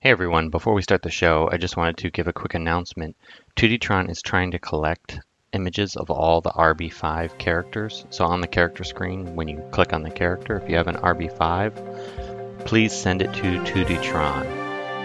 Hey 0.00 0.10
everyone, 0.10 0.50
before 0.50 0.74
we 0.74 0.82
start 0.82 1.02
the 1.02 1.10
show, 1.10 1.48
I 1.50 1.56
just 1.56 1.76
wanted 1.76 1.96
to 1.96 2.10
give 2.10 2.28
a 2.28 2.32
quick 2.32 2.54
announcement. 2.54 3.16
2Dtron 3.56 4.08
is 4.08 4.22
trying 4.22 4.52
to 4.52 4.58
collect 4.60 5.18
images 5.52 5.96
of 5.96 6.08
all 6.08 6.40
the 6.40 6.50
RB5 6.52 7.36
characters. 7.36 8.06
So 8.10 8.24
on 8.24 8.40
the 8.40 8.46
character 8.46 8.84
screen, 8.84 9.34
when 9.34 9.48
you 9.48 9.60
click 9.72 9.92
on 9.92 10.04
the 10.04 10.10
character, 10.10 10.56
if 10.56 10.70
you 10.70 10.76
have 10.76 10.86
an 10.86 10.98
RB5, 10.98 12.64
please 12.64 12.92
send 12.92 13.22
it 13.22 13.34
to 13.34 13.58
2Dtron. 13.64 14.46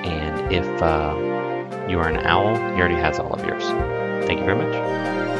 And 0.05 0.53
if 0.53 0.81
uh, 0.83 1.15
you 1.89 1.97
are 1.97 2.07
an 2.07 2.23
owl, 2.23 2.55
he 2.55 2.79
already 2.79 2.93
has 2.93 3.17
all 3.17 3.33
of 3.33 3.43
yours. 3.43 3.63
Thank 4.27 4.41
you 4.41 4.45
very 4.45 4.59
much. 4.59 5.32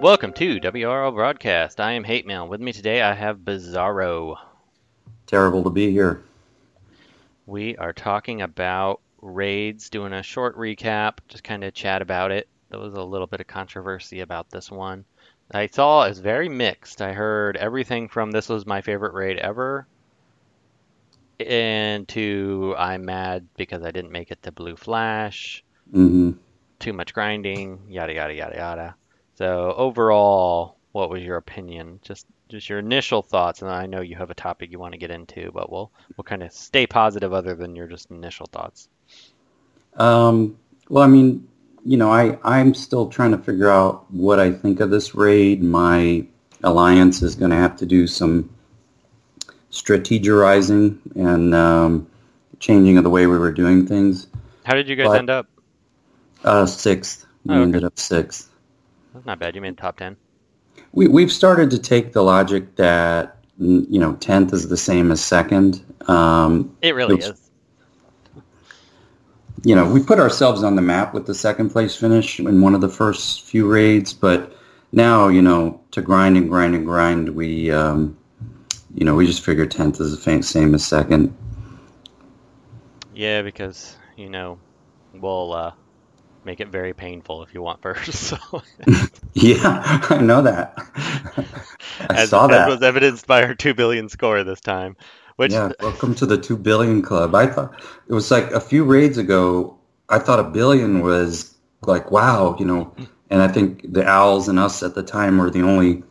Welcome 0.00 0.32
to 0.32 0.58
WRL 0.58 1.14
Broadcast. 1.14 1.78
I 1.78 1.92
am 1.92 2.04
Hate 2.04 2.26
Mail. 2.26 2.48
With 2.48 2.62
me 2.62 2.72
today, 2.72 3.02
I 3.02 3.12
have 3.12 3.40
Bizarro. 3.40 4.36
Terrible 5.26 5.62
to 5.64 5.68
be 5.68 5.90
here. 5.90 6.22
We 7.44 7.76
are 7.76 7.92
talking 7.92 8.40
about 8.40 9.02
raids, 9.20 9.90
doing 9.90 10.14
a 10.14 10.22
short 10.22 10.56
recap, 10.56 11.18
just 11.28 11.44
kind 11.44 11.62
of 11.64 11.74
chat 11.74 12.00
about 12.00 12.30
it. 12.30 12.48
There 12.70 12.80
was 12.80 12.94
a 12.94 13.02
little 13.02 13.26
bit 13.26 13.42
of 13.42 13.46
controversy 13.46 14.20
about 14.20 14.48
this 14.48 14.70
one. 14.70 15.04
I 15.50 15.66
saw 15.66 16.04
it's 16.04 16.18
very 16.18 16.48
mixed. 16.48 17.02
I 17.02 17.12
heard 17.12 17.58
everything 17.58 18.08
from 18.08 18.30
this 18.30 18.48
was 18.48 18.64
my 18.64 18.80
favorite 18.80 19.12
raid 19.12 19.36
ever, 19.36 19.86
and 21.38 22.08
to 22.08 22.74
I'm 22.78 23.04
mad 23.04 23.46
because 23.54 23.82
I 23.82 23.90
didn't 23.90 24.12
make 24.12 24.30
it 24.30 24.42
to 24.44 24.50
Blue 24.50 24.76
Flash, 24.76 25.62
hmm 25.92 26.30
too 26.78 26.94
much 26.94 27.12
grinding, 27.12 27.78
yada 27.90 28.14
yada 28.14 28.32
yada 28.32 28.56
yada. 28.56 28.94
So 29.40 29.72
overall, 29.74 30.76
what 30.92 31.08
was 31.08 31.22
your 31.22 31.38
opinion? 31.38 32.00
Just 32.02 32.26
just 32.50 32.68
your 32.68 32.78
initial 32.78 33.22
thoughts, 33.22 33.62
and 33.62 33.70
I 33.70 33.86
know 33.86 34.02
you 34.02 34.16
have 34.16 34.28
a 34.28 34.34
topic 34.34 34.70
you 34.70 34.78
want 34.78 34.92
to 34.92 34.98
get 34.98 35.10
into, 35.10 35.50
but 35.54 35.72
we'll 35.72 35.90
we'll 36.14 36.24
kind 36.24 36.42
of 36.42 36.52
stay 36.52 36.86
positive 36.86 37.32
other 37.32 37.54
than 37.54 37.74
your 37.74 37.86
just 37.86 38.10
initial 38.10 38.44
thoughts. 38.52 38.90
Um, 39.96 40.58
well, 40.90 41.02
I 41.02 41.06
mean, 41.06 41.48
you 41.86 41.96
know, 41.96 42.10
I, 42.10 42.36
I'm 42.44 42.74
still 42.74 43.08
trying 43.08 43.30
to 43.30 43.38
figure 43.38 43.70
out 43.70 44.04
what 44.12 44.38
I 44.38 44.52
think 44.52 44.80
of 44.80 44.90
this 44.90 45.14
raid. 45.14 45.62
My 45.62 46.26
alliance 46.62 47.22
is 47.22 47.34
going 47.34 47.50
to 47.50 47.56
have 47.56 47.78
to 47.78 47.86
do 47.86 48.06
some 48.06 48.54
strategizing 49.72 50.98
and 51.16 51.54
um, 51.54 52.10
changing 52.58 52.98
of 52.98 53.04
the 53.04 53.10
way 53.10 53.26
we 53.26 53.38
were 53.38 53.52
doing 53.52 53.86
things. 53.86 54.26
How 54.64 54.74
did 54.74 54.86
you 54.86 54.96
guys 54.96 55.06
But- 55.06 55.18
end 55.18 55.30
up? 55.30 55.46
Uh, 56.44 56.66
sixth. 56.66 57.24
We 57.46 57.54
Oh, 57.54 57.56
okay. 57.56 57.62
ended 57.62 57.84
up 57.84 57.98
sixth. 57.98 58.49
That's 59.12 59.26
not 59.26 59.38
bad. 59.38 59.54
You 59.54 59.60
made 59.60 59.76
top 59.76 59.96
ten. 59.96 60.16
We, 60.92 61.08
we've 61.08 61.32
started 61.32 61.70
to 61.72 61.78
take 61.78 62.12
the 62.12 62.22
logic 62.22 62.76
that, 62.76 63.36
you 63.58 63.98
know, 63.98 64.14
10th 64.14 64.52
is 64.52 64.68
the 64.68 64.76
same 64.76 65.10
as 65.10 65.22
second. 65.22 65.84
Um, 66.08 66.74
It 66.80 66.94
really 66.94 67.16
is. 67.16 67.50
you 69.64 69.74
know, 69.74 69.90
we 69.90 70.02
put 70.02 70.18
ourselves 70.18 70.62
on 70.62 70.76
the 70.76 70.82
map 70.82 71.12
with 71.12 71.26
the 71.26 71.34
second 71.34 71.70
place 71.70 71.94
finish 71.96 72.40
in 72.40 72.60
one 72.60 72.74
of 72.74 72.80
the 72.80 72.88
first 72.88 73.44
few 73.44 73.70
raids, 73.70 74.12
but 74.12 74.56
now, 74.92 75.28
you 75.28 75.42
know, 75.42 75.80
to 75.90 76.00
grind 76.02 76.36
and 76.36 76.48
grind 76.48 76.74
and 76.74 76.86
grind, 76.86 77.28
we, 77.30 77.70
um, 77.70 78.16
you 78.94 79.04
know, 79.04 79.14
we 79.14 79.26
just 79.26 79.44
figure 79.44 79.66
10th 79.66 80.00
is 80.00 80.16
the 80.16 80.42
same 80.42 80.74
as 80.74 80.84
second. 80.84 81.36
Yeah, 83.14 83.42
because 83.42 83.96
you 84.16 84.30
know 84.30 84.58
we'll 85.12 85.52
uh, 85.52 85.72
make 86.44 86.60
it 86.60 86.68
very 86.68 86.94
painful 86.94 87.42
if 87.42 87.54
you 87.54 87.62
want 87.62 87.82
first. 87.82 88.12
So 88.12 88.36
Yeah, 89.34 90.00
I 90.10 90.18
know 90.20 90.42
that. 90.42 90.74
I 92.08 92.22
as, 92.22 92.30
saw 92.30 92.46
as 92.46 92.50
that. 92.50 92.68
was 92.68 92.82
evidenced 92.82 93.26
by 93.26 93.42
our 93.42 93.54
two 93.54 93.74
billion 93.74 94.08
score 94.08 94.42
this 94.44 94.60
time, 94.60 94.96
which 95.36 95.52
yeah, 95.52 95.72
welcome 95.80 96.14
to 96.16 96.26
the 96.26 96.38
2 96.38 96.56
billion 96.56 97.02
club. 97.02 97.34
I 97.34 97.46
thought 97.46 97.80
it 98.08 98.12
was 98.12 98.30
like 98.30 98.50
a 98.52 98.60
few 98.60 98.84
raids 98.84 99.18
ago, 99.18 99.78
I 100.08 100.18
thought 100.18 100.40
a 100.40 100.44
billion 100.44 101.00
was 101.00 101.56
like, 101.82 102.10
wow, 102.10 102.56
you 102.58 102.66
know, 102.66 102.94
and 103.30 103.40
I 103.40 103.48
think 103.48 103.92
the 103.92 104.04
Owls 104.06 104.48
and 104.48 104.58
us 104.58 104.82
at 104.82 104.94
the 104.94 105.02
time 105.02 105.38
were 105.38 105.50
the 105.50 105.62
only 105.62 106.02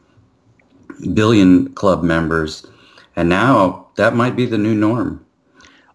billion 1.13 1.73
club 1.73 2.03
members. 2.03 2.65
And 3.15 3.27
now 3.29 3.87
that 3.95 4.15
might 4.15 4.35
be 4.35 4.45
the 4.45 4.57
new 4.57 4.73
norm. 4.73 5.25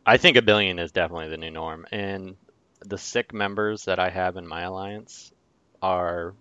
I 0.06 0.18
think 0.18 0.36
a 0.36 0.42
billion 0.42 0.78
is 0.78 0.92
definitely 0.92 1.30
the 1.30 1.38
new 1.38 1.50
norm, 1.50 1.86
and 1.90 2.36
the 2.86 2.98
sick 2.98 3.32
members 3.32 3.86
that 3.86 3.98
I 3.98 4.10
have 4.10 4.36
in 4.36 4.46
my 4.46 4.62
alliance 4.62 5.32
are 5.82 6.34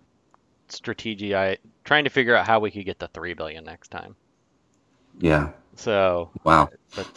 strategy. 0.68 1.34
I 1.34 1.58
trying 1.84 2.04
to 2.04 2.10
figure 2.10 2.34
out 2.36 2.46
how 2.46 2.60
we 2.60 2.70
could 2.70 2.84
get 2.84 2.98
the 2.98 3.08
three 3.08 3.34
billion 3.34 3.64
next 3.64 3.88
time. 3.88 4.16
Yeah. 5.18 5.50
So 5.76 6.30
Wow. 6.44 6.70
but 6.94 7.08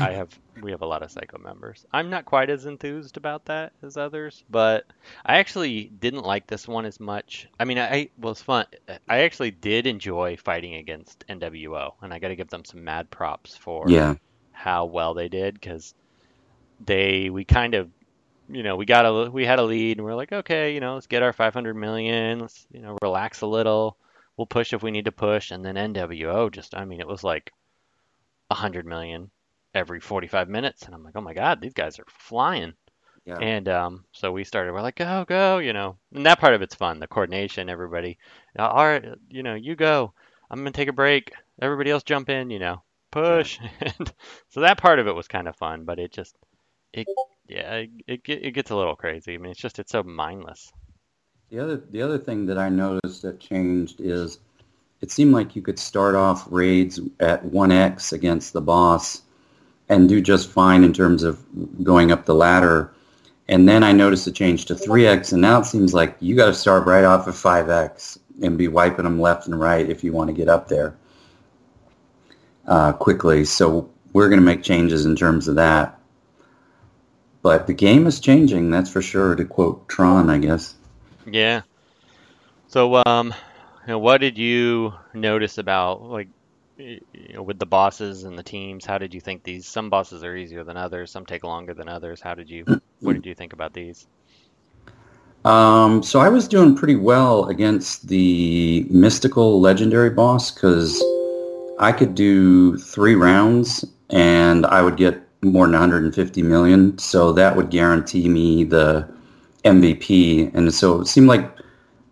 I 0.00 0.12
have 0.12 0.38
we 0.60 0.70
have 0.70 0.82
a 0.82 0.86
lot 0.86 1.02
of 1.02 1.10
psycho 1.10 1.38
members. 1.38 1.84
I'm 1.92 2.10
not 2.10 2.24
quite 2.24 2.50
as 2.50 2.66
enthused 2.66 3.16
about 3.16 3.46
that 3.46 3.72
as 3.82 3.96
others, 3.96 4.44
but 4.50 4.86
I 5.24 5.38
actually 5.38 5.84
didn't 6.00 6.22
like 6.24 6.46
this 6.46 6.66
one 6.68 6.86
as 6.86 7.00
much. 7.00 7.48
I 7.58 7.64
mean, 7.64 7.78
I 7.78 8.10
well, 8.18 8.32
it's 8.32 8.42
fun. 8.42 8.66
I 9.08 9.20
actually 9.20 9.50
did 9.52 9.86
enjoy 9.86 10.36
fighting 10.36 10.74
against 10.76 11.24
NWO, 11.28 11.94
and 12.02 12.12
I 12.14 12.18
got 12.18 12.28
to 12.28 12.36
give 12.36 12.48
them 12.50 12.64
some 12.64 12.84
mad 12.84 13.10
props 13.10 13.56
for 13.56 13.86
yeah. 13.88 14.14
how 14.52 14.86
well 14.86 15.14
they 15.14 15.28
did 15.28 15.54
because 15.54 15.94
they 16.84 17.30
we 17.30 17.44
kind 17.44 17.74
of 17.74 17.90
you 18.48 18.62
know 18.62 18.76
we 18.76 18.84
got 18.84 19.06
a 19.06 19.30
we 19.30 19.44
had 19.44 19.58
a 19.58 19.62
lead 19.64 19.96
and 19.98 20.04
we're 20.04 20.14
like 20.14 20.32
okay 20.32 20.74
you 20.74 20.80
know 20.80 20.94
let's 20.94 21.06
get 21.06 21.22
our 21.22 21.32
500 21.32 21.74
million 21.74 22.40
let's 22.40 22.66
you 22.70 22.80
know 22.80 22.98
relax 23.02 23.40
a 23.40 23.46
little 23.46 23.96
we'll 24.36 24.46
push 24.46 24.72
if 24.72 24.82
we 24.82 24.90
need 24.90 25.06
to 25.06 25.12
push 25.12 25.50
and 25.50 25.64
then 25.64 25.76
NWO 25.76 26.50
just 26.50 26.74
I 26.74 26.84
mean 26.84 27.00
it 27.00 27.06
was 27.08 27.24
like 27.24 27.52
100 28.48 28.86
million 28.86 29.30
every 29.74 30.00
45 30.00 30.48
minutes 30.48 30.82
and 30.82 30.94
I'm 30.94 31.02
like 31.02 31.16
oh 31.16 31.20
my 31.20 31.34
god 31.34 31.60
these 31.60 31.72
guys 31.74 31.98
are 31.98 32.04
flying 32.08 32.74
Yeah. 33.26 33.38
and 33.38 33.68
um, 33.68 34.04
so 34.12 34.30
we 34.32 34.44
started. 34.44 34.72
We're 34.74 34.82
like, 34.82 34.96
go, 34.96 35.24
go, 35.26 35.58
you 35.58 35.72
know. 35.72 35.96
And 36.12 36.26
that 36.26 36.38
part 36.40 36.52
of 36.54 36.60
it's 36.60 36.74
fun, 36.74 37.00
the 37.00 37.06
coordination, 37.06 37.70
everybody. 37.70 38.18
"Uh, 38.58 38.68
All 38.68 38.84
right, 38.84 39.02
you 39.30 39.42
know, 39.42 39.54
you 39.54 39.74
go. 39.76 40.12
I'm 40.50 40.58
gonna 40.60 40.72
take 40.72 40.88
a 40.90 40.92
break. 40.92 41.32
Everybody 41.62 41.90
else 41.90 42.02
jump 42.02 42.28
in, 42.28 42.50
you 42.50 42.58
know, 42.58 42.82
push. 43.10 43.58
And 43.80 44.12
so 44.50 44.60
that 44.60 44.76
part 44.78 44.98
of 44.98 45.06
it 45.08 45.14
was 45.14 45.26
kind 45.26 45.48
of 45.48 45.56
fun, 45.56 45.84
but 45.86 45.98
it 45.98 46.12
just, 46.12 46.36
it, 46.92 47.06
yeah, 47.46 47.74
it, 47.74 47.90
it 48.06 48.20
it 48.26 48.50
gets 48.52 48.70
a 48.70 48.76
little 48.76 48.96
crazy. 48.96 49.34
I 49.34 49.38
mean, 49.38 49.52
it's 49.52 49.60
just 49.60 49.78
it's 49.78 49.92
so 49.92 50.02
mindless. 50.02 50.72
The 51.50 51.60
other 51.60 51.76
the 51.90 52.02
other 52.02 52.18
thing 52.18 52.46
that 52.46 52.58
I 52.58 52.68
noticed 52.68 53.22
that 53.22 53.38
changed 53.38 54.00
is 54.00 54.38
it 55.00 55.10
seemed 55.10 55.34
like 55.34 55.54
you 55.54 55.62
could 55.62 55.78
start 55.78 56.14
off 56.14 56.46
raids 56.50 56.98
at 57.20 57.44
1x 57.44 58.12
against 58.12 58.54
the 58.54 58.62
boss 58.62 59.22
and 59.90 60.08
do 60.08 60.20
just 60.22 60.50
fine 60.50 60.82
in 60.82 60.94
terms 60.94 61.22
of 61.22 61.44
going 61.84 62.10
up 62.10 62.24
the 62.24 62.34
ladder. 62.34 62.94
And 63.46 63.68
then 63.68 63.84
I 63.84 63.92
noticed 63.92 64.26
a 64.26 64.32
change 64.32 64.64
to 64.66 64.74
3x 64.74 65.32
and 65.32 65.42
now 65.42 65.60
it 65.60 65.66
seems 65.66 65.92
like 65.92 66.16
you 66.20 66.34
got 66.34 66.46
to 66.46 66.54
start 66.54 66.86
right 66.86 67.04
off 67.04 67.28
at 67.28 67.34
5x 67.34 68.18
and 68.42 68.56
be 68.56 68.68
wiping 68.68 69.04
them 69.04 69.20
left 69.20 69.46
and 69.46 69.60
right 69.60 69.88
if 69.88 70.02
you 70.02 70.12
want 70.12 70.28
to 70.28 70.34
get 70.34 70.48
up 70.48 70.68
there 70.68 70.96
uh, 72.66 72.92
quickly. 72.94 73.44
So 73.44 73.90
we're 74.14 74.30
going 74.30 74.40
to 74.40 74.46
make 74.46 74.62
changes 74.62 75.04
in 75.04 75.14
terms 75.16 75.48
of 75.48 75.56
that. 75.56 76.00
But 77.44 77.66
the 77.66 77.74
game 77.74 78.06
is 78.06 78.20
changing, 78.20 78.70
that's 78.70 78.90
for 78.90 79.02
sure, 79.02 79.34
to 79.34 79.44
quote 79.44 79.86
Tron, 79.86 80.30
I 80.30 80.38
guess. 80.38 80.76
Yeah. 81.26 81.60
So, 82.68 83.02
um, 83.04 83.34
you 83.82 83.92
know, 83.92 83.98
what 83.98 84.22
did 84.22 84.38
you 84.38 84.94
notice 85.12 85.58
about 85.58 86.02
like, 86.02 86.28
you 86.78 87.00
know, 87.34 87.42
with 87.42 87.58
the 87.58 87.66
bosses 87.66 88.24
and 88.24 88.38
the 88.38 88.42
teams? 88.42 88.86
How 88.86 88.96
did 88.96 89.12
you 89.12 89.20
think 89.20 89.42
these? 89.42 89.66
Some 89.66 89.90
bosses 89.90 90.24
are 90.24 90.34
easier 90.34 90.64
than 90.64 90.78
others. 90.78 91.10
Some 91.10 91.26
take 91.26 91.44
longer 91.44 91.74
than 91.74 91.86
others. 91.86 92.22
How 92.22 92.34
did 92.34 92.48
you? 92.48 92.64
What 93.00 93.12
did 93.12 93.26
you 93.26 93.34
think 93.34 93.52
about 93.52 93.74
these? 93.74 94.06
Um, 95.44 96.02
so 96.02 96.20
I 96.20 96.30
was 96.30 96.48
doing 96.48 96.74
pretty 96.74 96.96
well 96.96 97.44
against 97.50 98.08
the 98.08 98.86
mystical 98.88 99.60
legendary 99.60 100.08
boss 100.08 100.50
because 100.50 100.98
I 101.78 101.92
could 101.92 102.14
do 102.14 102.78
three 102.78 103.14
rounds 103.14 103.84
and 104.08 104.64
I 104.64 104.80
would 104.80 104.96
get 104.96 105.23
more 105.44 105.66
than 105.66 105.72
150 105.72 106.42
million. 106.42 106.98
So 106.98 107.32
that 107.32 107.56
would 107.56 107.70
guarantee 107.70 108.28
me 108.28 108.64
the 108.64 109.08
MVP. 109.64 110.54
And 110.54 110.72
so 110.72 111.00
it 111.00 111.06
seemed 111.06 111.28
like 111.28 111.50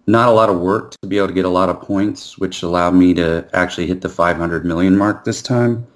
not 0.07 0.29
a 0.29 0.33
lot 0.33 0.51
of 0.51 0.59
work 0.59 0.93
to 0.93 1.09
be 1.09 1.19
able 1.19 1.29
to 1.29 1.35
get 1.35 1.45
a 1.45 1.51
lot 1.51 1.69
of 1.69 1.81
points, 1.81 2.39
which 2.39 2.63
allowed 2.63 2.95
me 2.95 3.15
to 3.15 3.49
actually 3.53 3.87
hit 3.87 4.01
the 4.01 4.09
500 4.09 4.65
million 4.65 4.97
mark 4.97 5.25
this 5.25 5.43
time. 5.43 5.87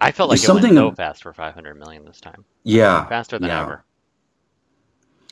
I 0.00 0.12
felt 0.12 0.28
like 0.28 0.38
There's 0.38 0.48
it 0.48 0.52
went 0.52 0.62
something 0.64 0.76
so 0.76 0.92
fast 0.92 1.22
for 1.22 1.32
500 1.32 1.78
million 1.78 2.04
this 2.04 2.20
time. 2.20 2.44
Yeah. 2.64 3.06
Faster 3.06 3.38
than 3.38 3.48
yeah. 3.48 3.62
ever. 3.62 3.84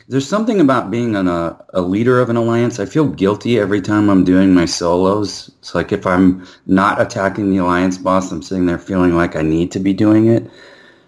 There's 0.09 0.29
something 0.29 0.61
about 0.61 0.91
being 0.91 1.15
an, 1.15 1.29
a, 1.29 1.63
a 1.75 1.81
leader 1.81 2.21
of 2.21 2.29
an 2.29 2.37
alliance. 2.37 2.81
I 2.81 2.87
feel 2.87 3.07
guilty 3.07 3.59
every 3.59 3.81
time 3.81 4.09
I'm 4.09 4.25
doing 4.25 4.53
my 4.53 4.65
solos. 4.65 5.51
It's 5.61 5.75
like 5.75 5.93
if 5.93 6.07
I'm 6.07 6.47
not 6.67 7.01
attacking 7.01 7.51
the 7.51 7.59
alliance 7.59 7.99
boss, 7.99 8.33
I'm 8.33 8.43
sitting 8.43 8.67
there 8.67 8.79
feeling 8.79 9.15
like 9.15 9.37
I 9.37 9.43
need 9.43 9.71
to 9.73 9.79
be 9.79 9.93
doing 9.93 10.27
it. 10.27 10.51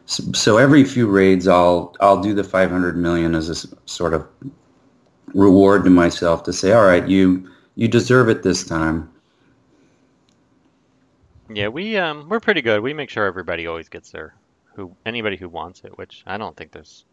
So, 0.06 0.58
every 0.58 0.84
few 0.84 1.06
raids, 1.08 1.48
I'll 1.48 1.94
I'll 2.00 2.20
do 2.20 2.34
the 2.34 2.44
500 2.44 2.96
million 2.96 3.34
as 3.34 3.48
a 3.48 3.68
sort 3.88 4.12
of 4.12 4.26
reward 5.34 5.84
to 5.84 5.90
myself 5.90 6.42
to 6.44 6.52
say, 6.52 6.72
all 6.72 6.84
right, 6.84 7.06
you 7.08 7.48
you 7.74 7.88
deserve 7.88 8.28
it 8.28 8.42
this 8.42 8.64
time. 8.64 9.10
Yeah, 11.48 11.68
we 11.68 11.96
um 11.96 12.28
we're 12.28 12.40
pretty 12.40 12.62
good. 12.62 12.82
We 12.82 12.92
make 12.94 13.10
sure 13.10 13.24
everybody 13.26 13.66
always 13.66 13.88
gets 13.88 14.10
their 14.10 14.34
who 14.76 14.96
anybody 15.06 15.36
who 15.36 15.48
wants 15.48 15.82
it, 15.84 15.96
which 15.98 16.22
I 16.26 16.36
don't 16.38 16.56
think 16.56 16.72
there's 16.72 17.06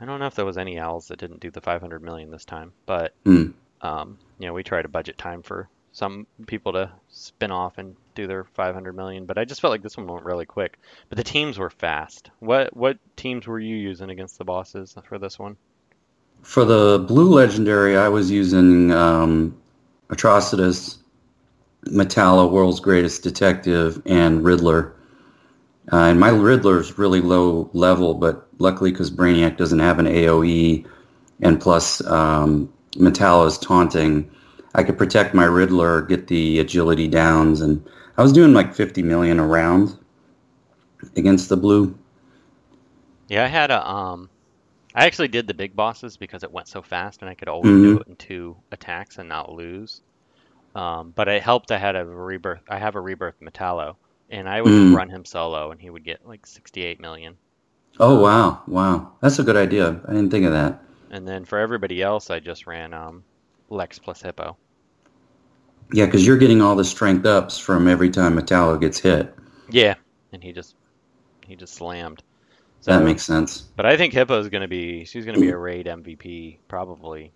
I 0.00 0.04
don't 0.06 0.20
know 0.20 0.26
if 0.26 0.34
there 0.36 0.44
was 0.46 0.58
any 0.58 0.78
owls 0.80 1.08
that 1.08 1.18
didn't 1.20 1.40
do 1.40 1.50
the 1.50 1.60
500 1.62 2.02
million 2.02 2.30
this 2.30 2.44
time, 2.46 2.74
but 2.86 3.14
Hmm. 3.24 3.52
um 3.82 4.20
you 4.38 4.46
know, 4.48 4.54
we 4.54 4.64
try 4.64 4.82
to 4.82 4.88
budget 4.88 5.18
time 5.18 5.42
for 5.42 5.70
some 5.92 6.26
people 6.48 6.72
to 6.74 6.92
spin 7.08 7.52
off 7.52 7.78
and 7.78 7.96
do 8.14 8.26
their 8.26 8.44
500 8.44 8.94
million, 8.94 9.26
but 9.26 9.38
I 9.38 9.44
just 9.44 9.60
felt 9.60 9.70
like 9.70 9.82
this 9.82 9.96
one 9.96 10.06
went 10.06 10.24
really 10.24 10.46
quick. 10.46 10.78
But 11.08 11.18
the 11.18 11.24
teams 11.24 11.58
were 11.58 11.70
fast. 11.70 12.30
What 12.40 12.76
what 12.76 12.98
teams 13.16 13.46
were 13.46 13.60
you 13.60 13.76
using 13.76 14.10
against 14.10 14.38
the 14.38 14.44
bosses 14.44 14.96
for 15.04 15.18
this 15.18 15.38
one? 15.38 15.56
For 16.42 16.64
the 16.64 17.04
blue 17.06 17.28
legendary, 17.34 17.96
I 17.96 18.08
was 18.08 18.30
using 18.30 18.90
um, 18.90 19.56
Atrocitus, 20.08 20.98
Metallo, 21.86 22.50
World's 22.50 22.80
Greatest 22.80 23.22
Detective, 23.22 24.02
and 24.06 24.44
Riddler. 24.44 24.94
Uh, 25.92 25.96
and 25.96 26.20
my 26.20 26.28
Riddler's 26.28 26.98
really 26.98 27.20
low 27.20 27.70
level, 27.72 28.14
but 28.14 28.46
luckily 28.58 28.92
because 28.92 29.10
Brainiac 29.10 29.56
doesn't 29.56 29.80
have 29.80 29.98
an 29.98 30.06
AOE, 30.06 30.86
and 31.40 31.60
plus 31.60 32.04
um, 32.06 32.72
Metallo's 32.96 33.58
taunting, 33.58 34.30
I 34.74 34.84
could 34.84 34.96
protect 34.96 35.34
my 35.34 35.44
Riddler, 35.44 36.02
get 36.02 36.28
the 36.28 36.60
agility 36.60 37.08
downs, 37.08 37.60
and 37.60 37.84
I 38.16 38.22
was 38.22 38.32
doing 38.32 38.54
like 38.54 38.74
50 38.74 39.02
million 39.02 39.38
a 39.38 39.46
round 39.46 39.98
against 41.16 41.48
the 41.48 41.56
blue. 41.56 41.96
Yeah, 43.26 43.42
I 43.44 43.48
had 43.48 43.72
a 43.72 43.84
um 43.84 44.30
I 44.94 45.06
actually 45.06 45.28
did 45.28 45.46
the 45.46 45.54
big 45.54 45.76
bosses 45.76 46.16
because 46.18 46.44
it 46.44 46.52
went 46.52 46.68
so 46.68 46.82
fast 46.82 47.22
and 47.22 47.30
I 47.30 47.34
could 47.36 47.48
always 47.48 47.80
do 47.80 47.96
Mhm. 47.96 48.00
it 48.00 48.08
in 48.08 48.16
two 48.16 48.62
attacks 48.72 49.18
and 49.18 49.28
not 49.28 49.52
lose. 49.52 50.02
Um, 50.74 51.12
but 51.12 51.28
it 51.28 51.42
helped 51.42 51.70
I 51.72 51.78
had 51.78 51.96
a 51.96 52.06
rebirth 52.06 52.64
I 52.68 52.78
have 52.78 52.96
a 52.96 53.00
rebirth 53.02 53.40
Metallo 53.40 53.98
and 54.30 54.48
I 54.48 54.62
would 54.62 54.74
Mm. 54.74 54.92
run 54.92 55.10
him 55.10 55.24
solo 55.24 55.72
and 55.72 55.80
he 55.80 55.90
would 55.90 56.04
get 56.04 56.26
like 56.26 56.46
68 56.46 57.00
million. 57.00 57.38
Oh, 57.98 58.20
wow. 58.20 58.62
Wow. 58.66 59.12
That's 59.20 59.38
a 59.38 59.42
good 59.42 59.56
idea. 59.56 60.00
I 60.06 60.12
didn't 60.12 60.30
think 60.30 60.44
of 60.44 60.52
that. 60.52 60.82
And 61.10 61.28
then 61.28 61.44
for 61.44 61.60
everybody 61.60 62.02
else 62.02 62.28
I 62.28 62.40
just 62.40 62.66
ran 62.66 62.92
um 62.92 63.24
Lex 63.68 64.00
plus 64.00 64.20
Hippo. 64.22 64.58
Yeah, 65.92 66.06
because 66.06 66.26
you're 66.26 66.38
getting 66.38 66.62
all 66.62 66.74
the 66.74 66.84
strength 66.84 67.26
ups 67.26 67.58
from 67.58 67.86
every 67.86 68.10
time 68.10 68.36
Metallo 68.36 68.80
gets 68.80 68.98
hit. 68.98 69.34
Yeah, 69.70 69.94
and 70.32 70.42
he 70.42 70.52
just 70.52 70.74
he 71.46 71.56
just 71.56 71.74
slammed. 71.74 72.22
That 72.84 73.04
makes 73.04 73.22
sense. 73.22 73.60
But 73.76 73.86
I 73.86 73.96
think 73.96 74.12
Hippo's 74.12 74.48
going 74.48 74.62
to 74.62 74.68
be 74.68 75.04
she's 75.04 75.24
going 75.24 75.36
to 75.36 75.40
be 75.40 75.50
a 75.50 75.54
mm. 75.54 75.62
raid 75.62 75.86
MVP 75.86 76.58
probably 76.66 77.32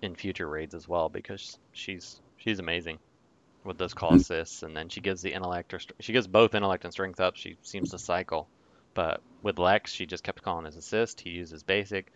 in 0.00 0.16
future 0.16 0.48
raids 0.48 0.74
as 0.74 0.88
well 0.88 1.08
because 1.08 1.58
she's 1.72 2.20
she's 2.36 2.58
amazing 2.58 2.98
with 3.64 3.78
those 3.78 3.94
mm. 3.94 3.98
call 3.98 4.14
assists 4.14 4.64
and 4.64 4.76
then 4.76 4.88
she 4.88 5.00
gives 5.00 5.22
the 5.22 5.32
intellect 5.32 5.72
or 5.72 5.80
she 6.00 6.12
gives 6.12 6.26
both 6.26 6.54
intellect 6.54 6.84
and 6.84 6.92
strength 6.92 7.20
up. 7.20 7.36
She 7.36 7.56
seems 7.62 7.90
to 7.90 7.98
cycle. 7.98 8.48
But 8.94 9.22
with 9.42 9.58
Lex, 9.58 9.92
she 9.92 10.04
just 10.04 10.24
kept 10.24 10.42
calling 10.42 10.66
his 10.66 10.76
assist. 10.76 11.20
He 11.20 11.30
uses 11.30 11.62
basic. 11.62 12.12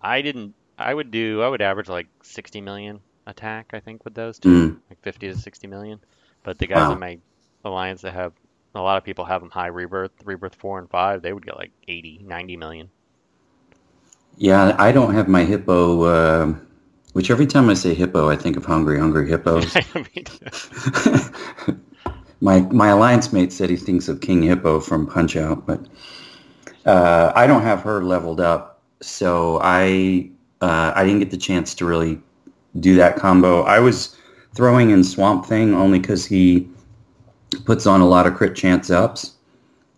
I 0.00 0.22
didn't 0.22 0.54
I 0.78 0.94
would 0.94 1.10
do 1.10 1.42
I 1.42 1.48
would 1.48 1.62
average 1.62 1.88
like 1.88 2.06
60 2.22 2.60
million 2.60 3.00
attack 3.26 3.70
I 3.74 3.80
think 3.80 4.04
with 4.04 4.14
those 4.14 4.38
two, 4.38 4.50
Mm. 4.50 4.76
like 4.90 5.00
50 5.02 5.28
to 5.28 5.34
60 5.34 5.66
million. 5.66 6.00
But 6.42 6.58
the 6.58 6.66
guys 6.66 6.80
Wow. 6.80 6.90
in 6.90 6.98
my 6.98 7.18
alliance 7.64 8.02
that 8.02 8.14
have 8.14 8.32
a 8.74 8.82
lot 8.82 8.98
of 8.98 9.04
people 9.04 9.24
have 9.26 9.40
them 9.40 9.50
high 9.50 9.68
rebirth, 9.68 10.12
rebirth 10.24 10.54
4 10.56 10.78
and 10.78 10.90
5, 10.90 11.22
they 11.22 11.32
would 11.32 11.46
get 11.46 11.56
like 11.56 11.72
80, 11.88 12.20
90 12.24 12.56
million. 12.56 12.90
Yeah, 14.36 14.74
I 14.78 14.92
don't 14.92 15.14
have 15.14 15.28
my 15.28 15.44
hippo, 15.44 16.02
uh, 16.02 16.54
which 17.12 17.30
every 17.30 17.46
time 17.46 17.70
I 17.70 17.74
say 17.74 17.94
hippo, 17.94 18.28
I 18.28 18.36
think 18.36 18.56
of 18.56 18.64
hungry, 18.64 18.98
hungry 18.98 19.28
hippos. 19.28 19.74
My 22.40 22.60
my 22.60 22.88
alliance 22.88 23.32
mate 23.32 23.52
said 23.52 23.70
he 23.70 23.76
thinks 23.76 24.08
of 24.08 24.20
King 24.20 24.42
Hippo 24.42 24.80
from 24.80 25.06
Punch 25.06 25.36
Out, 25.36 25.66
but 25.66 25.80
uh, 26.86 27.32
I 27.34 27.46
don't 27.46 27.62
have 27.62 27.82
her 27.82 28.02
leveled 28.02 28.40
up, 28.40 28.82
so 29.00 29.58
I 29.62 30.30
uh, 30.60 30.92
I 30.94 31.04
didn't 31.04 31.20
get 31.20 31.30
the 31.30 31.36
chance 31.36 31.74
to 31.76 31.84
really 31.84 32.20
do 32.80 32.96
that 32.96 33.16
combo. 33.16 33.62
I 33.62 33.78
was 33.78 34.16
throwing 34.54 34.90
in 34.90 35.04
Swamp 35.04 35.46
Thing 35.46 35.74
only 35.74 35.98
because 35.98 36.24
he 36.26 36.68
puts 37.64 37.86
on 37.86 38.00
a 38.00 38.06
lot 38.06 38.26
of 38.26 38.34
crit 38.34 38.54
chance 38.54 38.90
ups, 38.90 39.32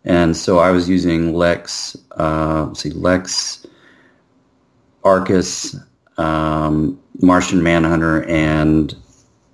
and 0.05 0.37
so 0.37 0.59
I 0.59 0.71
was 0.71 0.89
using 0.89 1.35
Lex. 1.35 1.97
Uh, 2.13 2.73
see, 2.75 2.91
Lex, 2.91 3.67
Arcus, 5.05 5.77
um, 6.19 7.01
Martian 7.21 7.63
Manhunter, 7.63 8.25
and 8.25 8.95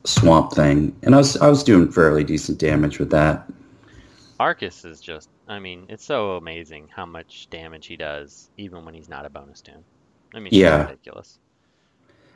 Swamp 0.05 0.53
Thing, 0.53 0.95
and 1.03 1.15
I 1.15 1.19
was 1.19 1.37
I 1.37 1.49
was 1.49 1.63
doing 1.63 1.91
fairly 1.91 2.25
decent 2.25 2.59
damage 2.59 2.99
with 2.99 3.11
that. 3.11 3.49
Arcus 4.41 4.85
is 4.85 5.01
just, 5.01 5.29
I 5.47 5.61
mean, 5.61 5.87
it's 5.89 6.05
so 6.05 6.33
amazing 6.33 6.89
how 6.89 7.07
much 7.07 7.49
damage 7.51 7.87
he 7.87 7.97
does, 7.97 8.51
even 8.57 8.85
when 8.85 8.93
he's 8.93 9.09
not 9.09 9.25
a 9.25 9.31
bonus 9.31 9.61
tune. 9.61 9.85
I 10.35 10.41
mean, 10.41 10.53
Yeah. 10.53 10.83
ridiculous. 10.89 11.39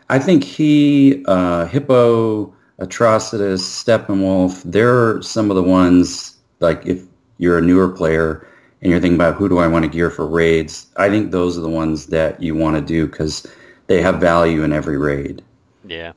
I 0.09 0.19
think 0.19 0.45
he, 0.45 1.25
uh, 1.27 1.67
Hippo, 1.67 2.55
Atrocitus, 2.81 3.61
Steppenwolf, 3.61 4.63
they're 4.65 5.21
some 5.23 5.51
of 5.51 5.57
the 5.57 5.63
ones, 5.63 6.37
like 6.61 6.87
if 6.87 7.03
you're 7.39 7.59
a 7.59 7.63
newer 7.63 7.89
player 7.89 8.47
and 8.83 8.91
you're 8.91 9.01
thinking 9.01 9.17
about 9.17 9.35
who 9.35 9.49
do 9.49 9.59
I 9.59 9.67
want 9.67 9.85
to 9.85 9.91
gear 9.91 10.11
for 10.11 10.27
raids, 10.27 10.87
I 10.97 11.09
think 11.09 11.31
those 11.31 11.59
are 11.59 11.63
the 11.63 11.69
ones 11.69 12.07
that 12.07 12.41
you 12.43 12.55
want 12.55 12.77
to 12.77 12.83
do 12.83 13.07
because 13.07 13.47
they 13.87 14.01
have 14.03 14.21
value 14.21 14.63
in 14.63 14.73
every 14.73 14.99
raid. 14.99 15.43
Yeah. 15.85 16.13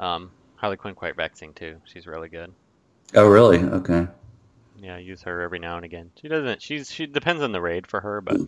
Um, 0.00 0.30
Harley 0.56 0.76
Quinn 0.76 0.94
quite 0.94 1.16
vexing 1.16 1.52
too. 1.54 1.80
She's 1.84 2.06
really 2.06 2.28
good. 2.28 2.52
Oh, 3.14 3.28
really? 3.28 3.58
Okay. 3.58 4.06
Yeah, 4.80 4.96
I 4.96 4.98
use 4.98 5.22
her 5.22 5.40
every 5.40 5.58
now 5.58 5.76
and 5.76 5.84
again. 5.84 6.10
She 6.20 6.28
doesn't. 6.28 6.60
She's 6.60 6.90
she 6.90 7.06
depends 7.06 7.42
on 7.42 7.52
the 7.52 7.60
raid 7.60 7.86
for 7.86 8.00
her, 8.00 8.20
but 8.20 8.38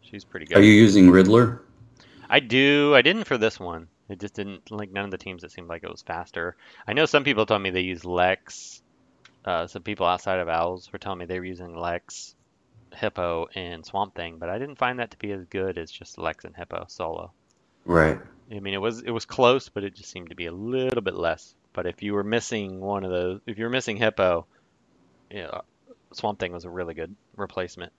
she's 0.00 0.24
pretty 0.24 0.46
good. 0.46 0.58
Are 0.58 0.62
you 0.62 0.72
using 0.72 1.10
Riddler? 1.10 1.62
I 2.28 2.40
do. 2.40 2.94
I 2.94 3.02
didn't 3.02 3.24
for 3.24 3.38
this 3.38 3.60
one. 3.60 3.86
It 4.08 4.20
just 4.20 4.34
didn't 4.34 4.70
like 4.70 4.92
none 4.92 5.06
of 5.06 5.10
the 5.10 5.18
teams. 5.18 5.44
It 5.44 5.52
seemed 5.52 5.68
like 5.68 5.82
it 5.82 5.90
was 5.90 6.02
faster. 6.02 6.56
I 6.86 6.92
know 6.92 7.06
some 7.06 7.24
people 7.24 7.46
told 7.46 7.62
me 7.62 7.70
they 7.70 7.80
use 7.80 8.04
Lex. 8.04 8.82
Uh, 9.44 9.66
some 9.66 9.82
people 9.82 10.06
outside 10.06 10.40
of 10.40 10.48
Owls 10.48 10.92
were 10.92 10.98
telling 10.98 11.18
me 11.18 11.26
they 11.26 11.38
were 11.38 11.44
using 11.44 11.76
Lex, 11.76 12.34
Hippo, 12.94 13.48
and 13.54 13.84
Swamp 13.84 14.14
Thing, 14.14 14.38
but 14.38 14.48
I 14.48 14.58
didn't 14.58 14.76
find 14.76 14.98
that 14.98 15.10
to 15.12 15.18
be 15.18 15.32
as 15.32 15.44
good 15.46 15.78
as 15.78 15.90
just 15.90 16.18
Lex 16.18 16.44
and 16.44 16.56
Hippo 16.56 16.84
solo. 16.88 17.32
Right. 17.84 18.18
I 18.50 18.60
mean, 18.60 18.74
it 18.74 18.80
was 18.80 19.00
it 19.02 19.10
was 19.10 19.24
close, 19.24 19.68
but 19.68 19.84
it 19.84 19.94
just 19.94 20.10
seemed 20.10 20.30
to 20.30 20.34
be 20.34 20.46
a 20.46 20.52
little 20.52 21.02
bit 21.02 21.14
less. 21.14 21.54
But 21.72 21.86
if 21.86 22.02
you 22.02 22.14
were 22.14 22.24
missing 22.24 22.80
one 22.80 23.04
of 23.04 23.10
those, 23.10 23.40
if 23.46 23.58
you 23.58 23.64
were 23.64 23.70
missing 23.70 23.96
Hippo, 23.96 24.46
yeah, 25.30 25.60
Swamp 26.12 26.38
Thing 26.38 26.52
was 26.52 26.64
a 26.64 26.70
really 26.70 26.94
good 26.94 27.14
replacement. 27.36 27.92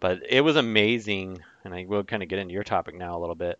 But 0.00 0.22
it 0.28 0.40
was 0.40 0.56
amazing, 0.56 1.40
and 1.64 1.74
I 1.74 1.84
will 1.86 2.04
kind 2.04 2.22
of 2.22 2.28
get 2.28 2.38
into 2.38 2.54
your 2.54 2.64
topic 2.64 2.94
now 2.94 3.18
a 3.18 3.20
little 3.20 3.34
bit. 3.34 3.58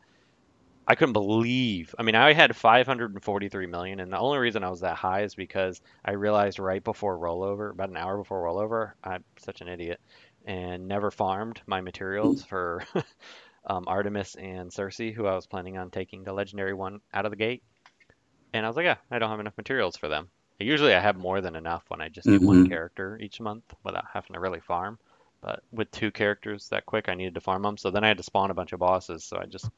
I 0.89 0.97
couldn't 0.97 1.13
believe. 1.13 1.95
I 1.99 2.03
mean, 2.03 2.17
I 2.17 2.33
had 2.33 2.57
543 2.57 3.67
million, 3.69 4.01
and 4.01 4.13
the 4.13 4.19
only 4.19 4.39
reason 4.39 4.65
I 4.65 4.71
was 4.71 4.81
that 4.81 4.97
high 4.97 5.23
is 5.23 5.37
because 5.37 5.81
I 6.05 6.13
realized 6.13 6.59
right 6.59 6.83
before 6.83 7.17
rollover, 7.17 7.71
about 7.71 7.91
an 7.91 7.97
hour 7.97 8.17
before 8.19 8.43
rollover, 8.43 8.95
I'm 9.05 9.25
such 9.39 9.61
an 9.61 9.69
idiot, 9.69 10.01
and 10.47 10.89
never 10.89 11.13
farmed 11.13 11.63
my 11.67 11.81
materials 11.81 12.43
for 12.43 12.83
um, 13.67 13.85
Artemis 13.87 14.35
and 14.35 14.73
Circe, 14.73 14.97
who 14.99 15.27
I 15.27 15.37
was 15.37 15.47
planning 15.47 15.77
on 15.79 15.91
taking 15.93 16.25
the 16.25 16.33
legendary 16.33 16.75
one 16.75 17.01
out 17.15 17.27
of 17.27 17.31
the 17.31 17.37
gate. 17.37 17.63
And 18.53 18.67
I 18.67 18.69
was 18.69 18.77
like, 18.77 18.85
yeah, 18.85 18.99
I 19.11 19.19
don't 19.19 19.31
have 19.31 19.41
enough 19.41 19.57
materials 19.57 19.97
for 19.97 20.09
them. 20.09 20.31
Usually 20.59 20.95
I 20.95 21.01
have 21.01 21.17
more 21.17 21.41
than 21.41 21.57
enough 21.57 21.85
when 21.89 22.01
I 22.03 22.09
just 22.09 22.31
do 22.31 22.41
one 22.43 22.63
Mhm. 22.63 22.65
character 22.65 23.19
each 23.21 23.41
month 23.41 23.65
without 23.85 24.07
having 24.13 24.35
to 24.35 24.41
really 24.41 24.61
farm. 24.61 24.99
But 25.41 25.63
with 25.73 25.91
two 25.93 26.11
characters 26.11 26.69
that 26.71 26.87
quick, 26.87 27.09
I 27.09 27.15
needed 27.15 27.35
to 27.35 27.41
farm 27.41 27.63
them. 27.63 27.77
So 27.79 27.91
then 27.91 28.05
I 28.05 28.09
had 28.09 28.19
to 28.19 28.23
spawn 28.25 28.51
a 28.51 28.55
bunch 28.55 28.73
of 28.73 28.81
bosses. 28.81 29.25
So 29.25 29.39
I 29.39 29.47
just 29.47 29.71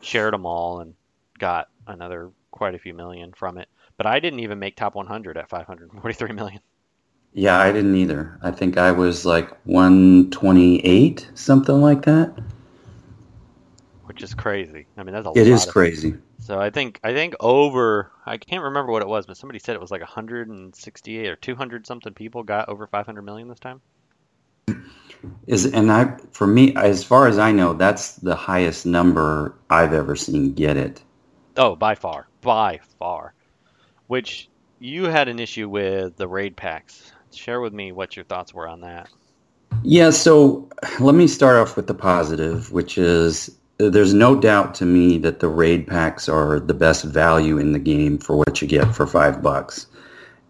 shared 0.00 0.34
them 0.34 0.46
all 0.46 0.80
and 0.80 0.94
got 1.38 1.68
another 1.86 2.30
quite 2.50 2.74
a 2.74 2.78
few 2.78 2.94
million 2.94 3.32
from 3.32 3.58
it. 3.58 3.68
But 3.96 4.06
I 4.06 4.20
didn't 4.20 4.40
even 4.40 4.58
make 4.58 4.76
top 4.76 4.94
100 4.94 5.36
at 5.36 5.48
543 5.48 6.32
million. 6.32 6.60
Yeah, 7.32 7.58
I 7.58 7.70
didn't 7.70 7.94
either. 7.94 8.38
I 8.42 8.50
think 8.50 8.76
I 8.76 8.90
was 8.90 9.24
like 9.24 9.50
128, 9.64 11.30
something 11.34 11.80
like 11.80 12.02
that. 12.02 12.32
which 14.04 14.22
is 14.22 14.34
crazy. 14.34 14.86
I 14.96 15.04
mean, 15.04 15.14
that's 15.14 15.26
a 15.26 15.32
It 15.36 15.46
is 15.46 15.64
crazy. 15.64 16.14
So 16.40 16.58
I 16.58 16.70
think 16.70 16.98
I 17.04 17.12
think 17.12 17.36
over 17.38 18.10
I 18.26 18.38
can't 18.38 18.64
remember 18.64 18.90
what 18.90 19.02
it 19.02 19.08
was, 19.08 19.26
but 19.26 19.36
somebody 19.36 19.60
said 19.60 19.76
it 19.76 19.80
was 19.80 19.92
like 19.92 20.00
168 20.00 21.28
or 21.28 21.36
200 21.36 21.86
something 21.86 22.12
people 22.14 22.42
got 22.42 22.68
over 22.68 22.86
500 22.86 23.22
million 23.22 23.48
this 23.48 23.60
time. 23.60 23.80
Is 25.46 25.66
and 25.66 25.92
I 25.92 26.16
for 26.40 26.46
me 26.46 26.74
as 26.74 27.04
far 27.04 27.26
as 27.26 27.38
I 27.38 27.52
know 27.52 27.74
that's 27.74 28.14
the 28.14 28.34
highest 28.34 28.86
number 28.86 29.54
I've 29.68 29.92
ever 29.92 30.16
seen 30.16 30.54
get 30.54 30.78
it. 30.78 31.02
Oh, 31.58 31.76
by 31.76 31.94
far, 31.94 32.28
by 32.40 32.80
far. 32.98 33.34
Which 34.06 34.48
you 34.78 35.04
had 35.04 35.28
an 35.28 35.38
issue 35.38 35.68
with 35.68 36.16
the 36.16 36.26
raid 36.26 36.56
packs. 36.56 37.12
Share 37.30 37.60
with 37.60 37.74
me 37.74 37.92
what 37.92 38.16
your 38.16 38.24
thoughts 38.24 38.54
were 38.54 38.66
on 38.66 38.80
that. 38.80 39.10
Yeah, 39.82 40.08
so 40.08 40.66
let 40.98 41.14
me 41.14 41.26
start 41.26 41.58
off 41.58 41.76
with 41.76 41.88
the 41.88 41.94
positive, 41.94 42.72
which 42.72 42.96
is 42.96 43.54
there's 43.76 44.14
no 44.14 44.34
doubt 44.34 44.74
to 44.76 44.86
me 44.86 45.18
that 45.18 45.40
the 45.40 45.48
raid 45.48 45.86
packs 45.86 46.26
are 46.26 46.58
the 46.58 46.72
best 46.72 47.04
value 47.04 47.58
in 47.58 47.72
the 47.72 47.78
game 47.78 48.16
for 48.16 48.34
what 48.34 48.62
you 48.62 48.66
get 48.66 48.94
for 48.94 49.06
five 49.06 49.42
bucks. 49.42 49.88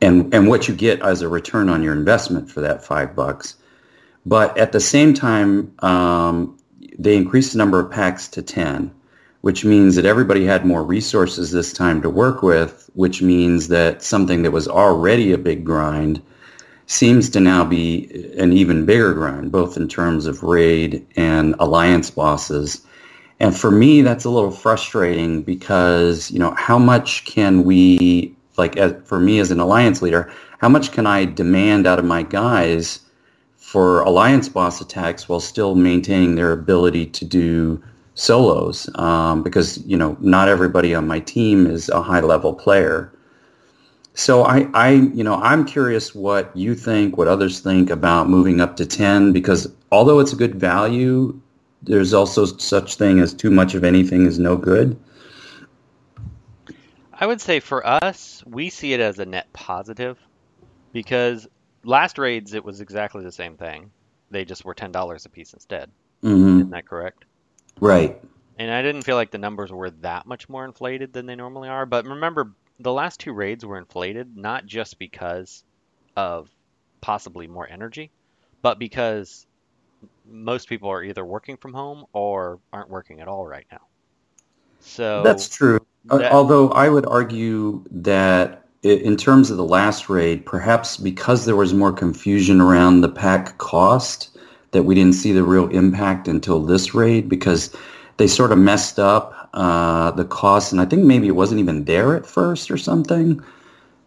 and 0.01 0.33
and 0.33 0.47
what 0.47 0.69
you 0.69 0.75
get 0.77 1.03
as 1.03 1.21
a 1.21 1.29
return 1.29 1.69
on 1.69 1.83
your 1.83 1.95
investment 1.95 2.49
for 2.49 2.61
that 2.61 2.85
five 2.85 3.17
bucks. 3.17 3.57
But 4.27 4.57
at 4.59 4.73
the 4.73 4.81
same 4.81 5.15
time, 5.15 5.73
um, 5.81 6.59
they 6.99 7.17
increased 7.17 7.53
the 7.53 7.59
number 7.59 7.81
of 7.81 7.91
packs 7.91 8.29
to 8.29 8.43
ten, 8.43 8.91
which 9.41 9.65
means 9.65 9.97
that 9.97 10.05
everybody 10.05 10.45
had 10.45 10.67
more 10.67 10.85
resources 10.85 11.51
this 11.51 11.73
time 11.73 12.03
to 12.03 12.11
work 12.11 12.43
with, 12.43 12.91
which 12.95 13.23
means 13.23 13.69
that 13.69 14.03
something 14.03 14.43
that 14.43 14.51
was 14.51 14.69
already 14.69 15.33
a 15.33 15.39
big 15.39 15.65
grind 15.65 16.21
seems 16.87 17.31
to 17.31 17.41
now 17.41 17.65
be 17.65 18.33
an 18.37 18.53
even 18.53 18.85
bigger 18.85 19.15
grind, 19.15 19.53
both 19.53 19.77
in 19.77 19.89
terms 19.89 20.27
of 20.27 20.43
raid 20.43 21.07
and 21.17 21.55
alliance 21.59 22.11
bosses. 22.11 22.85
And 23.39 23.57
for 23.57 23.71
me, 23.71 24.03
that's 24.03 24.25
a 24.27 24.31
little 24.31 24.51
frustrating 24.51 25.43
because, 25.43 26.31
you 26.31 26.39
know, 26.39 26.51
how 26.59 26.79
much 26.79 27.25
can 27.25 27.65
we, 27.65 28.35
like, 28.59 28.77
as, 28.77 28.95
for 29.05 29.19
me 29.19 29.39
as 29.39 29.51
an 29.51 29.61
alliance 29.61 30.03
leader, 30.03 30.31
how 30.59 30.69
much 30.69 30.93
can 30.93 31.07
I 31.07 31.25
demand 31.25 31.87
out 31.87 31.99
of 31.99 32.05
my 32.05 32.23
guys 32.23 33.01
for 33.71 34.01
alliance 34.01 34.49
boss 34.49 34.81
attacks 34.81 35.29
while 35.29 35.39
still 35.39 35.77
maintaining 35.77 36.35
their 36.35 36.51
ability 36.51 37.07
to 37.07 37.25
do 37.25 37.81
solos? 38.17 38.91
Um, 38.97 39.45
because, 39.45 39.79
you 39.87 39.97
know, 39.97 40.17
not 40.19 40.49
everybody 40.49 40.93
on 40.93 41.07
my 41.07 41.21
team 41.21 41.69
is 41.69 41.89
a 41.89 42.03
high 42.03 42.19
level 42.19 42.53
player. 42.53 43.13
So 44.15 44.43
I, 44.43 44.69
I, 44.75 44.91
you 45.15 45.23
know, 45.23 45.37
I'm 45.37 45.65
curious 45.65 46.17
what 46.17 46.51
you 46.57 46.75
think, 46.75 47.17
what 47.17 47.29
others 47.29 47.61
think 47.61 47.91
about 47.91 48.29
moving 48.29 48.61
up 48.61 48.77
to 48.79 48.85
10, 48.85 49.33
because 49.33 49.73
although 49.93 50.19
it's 50.19 50.33
a 50.33 50.37
good 50.37 50.57
value, 50.57 51.41
there's 51.81 52.13
also 52.13 52.47
such 52.47 52.97
thing 52.97 53.21
as 53.21 53.33
too 53.33 53.53
much 53.53 53.77
of 53.77 53.85
anything 53.85 54.27
is 54.27 54.41
no 54.41 54.57
good. 54.57 54.99
I 57.13 57.25
would 57.25 57.41
say 57.41 57.61
for 57.61 57.87
us, 57.87 58.43
we 58.49 58.69
see 58.69 58.95
it 58.95 59.01
as 59.01 59.21
a 59.21 59.27
net 59.27 59.47
positive 59.53 60.19
because 60.93 61.47
last 61.85 62.19
raids 62.19 62.55
it 62.55 62.65
was 62.65 62.81
exactly 62.81 63.25
the 63.25 63.33
same 63.33 63.57
thing. 63.57 63.91
They 64.31 64.45
just 64.45 64.65
were 64.65 64.75
ten 64.75 64.93
dollars 64.93 65.27
a 65.27 65.29
piece 65.29 65.53
instead. 65.53 65.91
Mm-hmm. 66.23 66.59
Isn't 66.59 66.71
that 66.71 66.87
correct? 66.87 67.25
Right. 67.81 68.21
And 68.59 68.71
I 68.71 68.83
didn't 68.83 69.03
feel 69.03 69.17
like 69.17 69.31
the 69.31 69.39
numbers 69.39 69.73
were 69.73 69.91
that 69.91 70.27
much 70.27 70.49
more 70.49 70.65
inflated 70.65 71.13
than 71.13 71.27
they 71.27 71.35
normally 71.35 71.69
are. 71.69 71.87
But 71.87 72.05
remember, 72.05 72.53
the 72.79 72.93
last 72.93 73.21
two 73.21 73.33
raids 73.33 73.65
were 73.65 73.79
inflated 73.79 74.37
not 74.37 74.67
just 74.67 74.99
because 74.99 75.65
of 76.17 76.51
possibly 77.01 77.47
more 77.47 77.69
energy, 77.69 78.11
but 78.61 78.79
because 78.79 79.47
most 80.31 80.69
people 80.69 80.91
are 80.91 81.03
either 81.03 81.25
working 81.25 81.57
from 81.57 81.73
home 81.73 82.05
or 82.13 82.61
aren't 82.73 82.91
working 82.91 83.21
at 83.21 83.29
all 83.29 83.47
right 83.47 83.67
now. 83.73 83.81
So 84.81 85.23
that's 85.23 85.49
true. 85.49 85.81
That, 86.07 86.33
Although 86.33 86.71
I 86.71 86.89
would 86.89 87.07
argue 87.07 87.85
that 87.91 88.67
in 88.83 89.17
terms 89.17 89.51
of 89.51 89.57
the 89.57 89.65
last 89.65 90.09
raid, 90.09 90.47
perhaps 90.47 90.97
because 90.97 91.45
there 91.45 91.57
was 91.57 91.75
more 91.75 91.93
confusion 91.93 92.61
around 92.61 93.01
the 93.01 93.09
pack 93.09 93.59
cost, 93.59 94.39
that 94.73 94.85
we 94.85 94.95
didn't 94.95 95.15
see 95.15 95.33
the 95.33 95.43
real 95.43 95.69
impact 95.69 96.29
until 96.29 96.63
this 96.63 96.95
raid 96.95 97.29
because 97.29 97.75
they 98.17 98.27
sort 98.27 98.53
of 98.53 98.59
messed 98.59 98.99
up 98.99 99.51
uh, 99.53 100.11
the 100.13 100.25
cost, 100.25 100.73
and 100.73 100.81
I 100.81 100.85
think 100.85 101.05
maybe 101.05 101.27
it 101.27 101.33
wasn't 101.33 101.61
even 101.61 101.85
there 101.85 102.15
at 102.15 102.25
first 102.25 102.71
or 102.71 102.77
something. 102.77 103.43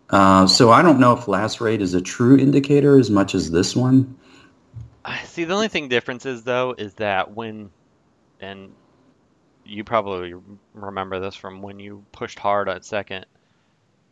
Uh, 0.10 0.48
so 0.48 0.72
I 0.72 0.82
don't 0.82 1.00
know 1.00 1.14
if 1.14 1.28
last 1.28 1.60
raid 1.60 1.82
is 1.82 1.94
a 1.94 2.02
true 2.02 2.38
indicator 2.38 2.98
as 2.98 3.10
much 3.10 3.36
as 3.36 3.52
this 3.52 3.76
one. 3.76 4.16
I 5.06 5.22
see. 5.24 5.44
The 5.44 5.54
only 5.54 5.68
thing 5.68 5.90
difference 5.90 6.26
is 6.26 6.44
though 6.44 6.76
is 6.78 6.94
that 6.96 7.34
when, 7.34 7.70
and 8.40 8.72
you 9.66 9.84
probably 9.84 10.36
remember 10.74 11.20
this 11.20 11.36
from 11.36 11.62
when 11.62 11.80
you 11.80 12.06
pushed 12.12 12.40
hard 12.40 12.70
at 12.70 12.86
second 12.86 13.26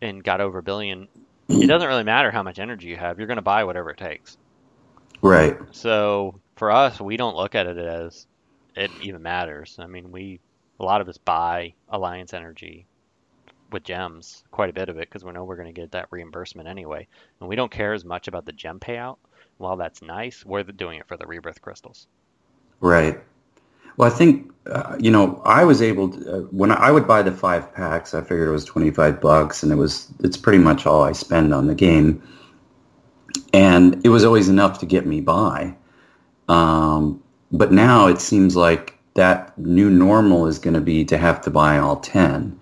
and 0.01 0.24
got 0.24 0.41
over 0.41 0.60
a 0.60 0.63
billion. 0.63 1.08
It 1.50 1.67
doesn't 1.67 1.88
really 1.88 2.03
matter 2.03 2.31
how 2.31 2.43
much 2.43 2.60
energy 2.60 2.88
you 2.88 2.98
have. 2.98 3.17
You're 3.17 3.27
going 3.27 3.38
to 3.38 3.41
buy 3.41 3.63
whatever 3.63 3.89
it 3.91 3.98
takes. 3.98 4.38
Right. 5.22 5.58
So 5.72 6.39
for 6.55 6.72
us, 6.72 7.00
we 7.00 7.17
don't 7.17 7.36
look 7.36 7.55
at 7.55 7.67
it 7.67 7.77
as 7.77 8.25
it 8.75 8.91
even 9.01 9.22
matters. 9.22 9.77
I 9.79 9.88
mean, 9.88 10.12
we 10.12 10.39
a 10.79 10.86
lot 10.86 11.01
of 11.01 11.10
us 11.10 11.17
buy 11.17 11.74
Alliance 11.89 12.34
Energy 12.34 12.88
with 13.72 13.84
gems, 13.84 14.43
quite 14.51 14.70
a 14.70 14.74
bit 14.74 14.89
of 14.89 14.98
it, 14.98 15.10
because 15.10 15.24
we 15.24 15.31
know 15.31 15.43
we're 15.43 15.55
going 15.55 15.74
to 15.74 15.79
get 15.79 15.91
that 15.91 16.08
reimbursement 16.10 16.67
anyway, 16.67 17.08
and 17.39 17.48
we 17.48 17.55
don't 17.55 17.72
care 17.72 17.93
as 17.93 18.03
much 18.03 18.27
about 18.27 18.46
the 18.46 18.51
gem 18.51 18.79
payout 18.79 19.17
while 19.62 19.77
that's 19.77 20.01
nice, 20.01 20.43
we're 20.46 20.63
doing 20.63 21.00
it 21.00 21.08
for 21.08 21.15
the 21.15 21.25
rebirth 21.25 21.62
crystals. 21.62 22.08
Right. 22.79 23.22
Well, 23.98 24.12
I 24.12 24.13
think 24.15 24.51
uh, 24.67 24.95
you 25.00 25.12
know 25.12 25.41
I 25.45 25.63
was 25.63 25.81
able 25.81 26.10
to 26.10 26.38
uh, 26.38 26.39
when 26.51 26.71
I 26.71 26.91
would 26.91 27.07
buy 27.07 27.21
the 27.21 27.31
five 27.31 27.74
packs. 27.74 28.13
I 28.13 28.21
figured 28.21 28.48
it 28.48 28.51
was 28.51 28.65
twenty 28.65 28.91
five 28.91 29.21
bucks, 29.21 29.63
and 29.63 29.71
it 29.71 29.75
was 29.75 30.07
it's 30.24 30.38
pretty 30.38 30.60
much 30.60 30.86
all 30.86 31.03
I 31.03 31.12
spend 31.13 31.53
on 31.53 31.67
the 31.67 31.75
game, 31.75 32.21
and 33.53 34.03
it 34.05 34.10
was 34.10 34.24
always 34.24 34.50
enough 34.50 34.79
to 34.79 34.86
get 34.86 35.05
me 35.05 35.21
by. 35.21 35.75
Um, 36.48 37.21
but 37.51 37.71
now 37.71 38.07
it 38.07 38.19
seems 38.19 38.55
like 38.55 38.98
that 39.15 39.57
new 39.57 39.89
normal 39.89 40.48
is 40.48 40.60
going 40.60 40.74
to 40.74 40.81
be 40.81 41.03
to 41.05 41.17
have 41.17 41.41
to 41.41 41.50
buy 41.50 41.77
all 41.77 41.98
ten, 41.98 42.60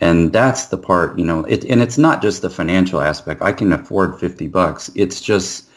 and 0.00 0.32
that's 0.32 0.66
the 0.66 0.78
part 0.78 1.18
you 1.18 1.24
know. 1.24 1.44
It, 1.44 1.64
and 1.64 1.80
it's 1.82 1.98
not 1.98 2.22
just 2.22 2.42
the 2.42 2.50
financial 2.50 3.00
aspect. 3.00 3.42
I 3.42 3.52
can 3.52 3.72
afford 3.72 4.18
fifty 4.18 4.48
bucks. 4.48 4.90
It's 4.94 5.20
just 5.20 5.68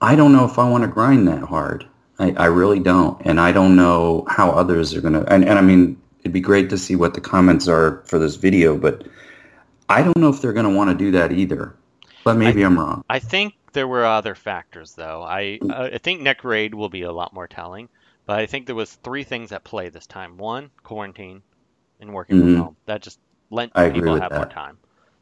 I 0.00 0.16
don't 0.16 0.32
know 0.32 0.44
if 0.44 0.58
I 0.58 0.68
want 0.68 0.82
to 0.84 0.88
grind 0.88 1.28
that 1.28 1.42
hard. 1.42 1.86
I, 2.20 2.32
I 2.36 2.46
really 2.46 2.78
don't. 2.78 3.20
And 3.24 3.40
I 3.40 3.52
don't 3.52 3.76
know 3.76 4.24
how 4.28 4.50
others 4.50 4.94
are 4.94 5.00
going 5.00 5.14
to. 5.14 5.32
And, 5.32 5.44
and 5.44 5.58
I 5.58 5.62
mean, 5.62 6.00
it'd 6.20 6.32
be 6.32 6.40
great 6.40 6.70
to 6.70 6.78
see 6.78 6.94
what 6.94 7.14
the 7.14 7.20
comments 7.20 7.66
are 7.66 8.02
for 8.06 8.18
this 8.18 8.36
video, 8.36 8.76
but 8.76 9.06
I 9.88 10.02
don't 10.02 10.16
know 10.18 10.28
if 10.28 10.40
they're 10.40 10.52
going 10.52 10.68
to 10.68 10.76
want 10.76 10.90
to 10.90 10.96
do 10.96 11.10
that 11.12 11.32
either. 11.32 11.74
But 12.22 12.36
maybe 12.36 12.62
I, 12.62 12.66
am 12.66 12.78
wrong. 12.78 13.02
I 13.08 13.18
think 13.18 13.54
there 13.72 13.88
were 13.88 14.04
other 14.04 14.34
factors, 14.34 14.92
though. 14.92 15.22
I 15.22 15.58
uh, 15.62 15.88
I 15.94 15.98
think 15.98 16.20
neck 16.20 16.44
raid 16.44 16.74
will 16.74 16.90
be 16.90 17.02
a 17.02 17.12
lot 17.12 17.32
more 17.32 17.48
telling. 17.48 17.88
But 18.26 18.38
I 18.38 18.46
think 18.46 18.66
there 18.66 18.74
was 18.74 18.92
three 18.92 19.24
things 19.24 19.52
at 19.52 19.64
play 19.64 19.88
this 19.88 20.06
time. 20.06 20.36
One, 20.36 20.70
quarantine 20.82 21.42
and 21.98 22.12
working 22.12 22.36
mm-hmm. 22.36 22.54
from 22.54 22.62
home. 22.62 22.76
That 22.84 23.00
just 23.00 23.18
lent 23.48 23.72
I 23.74 23.90
people 23.90 24.20
have 24.20 24.30
that. 24.30 24.36
more 24.36 24.46
time. 24.46 24.78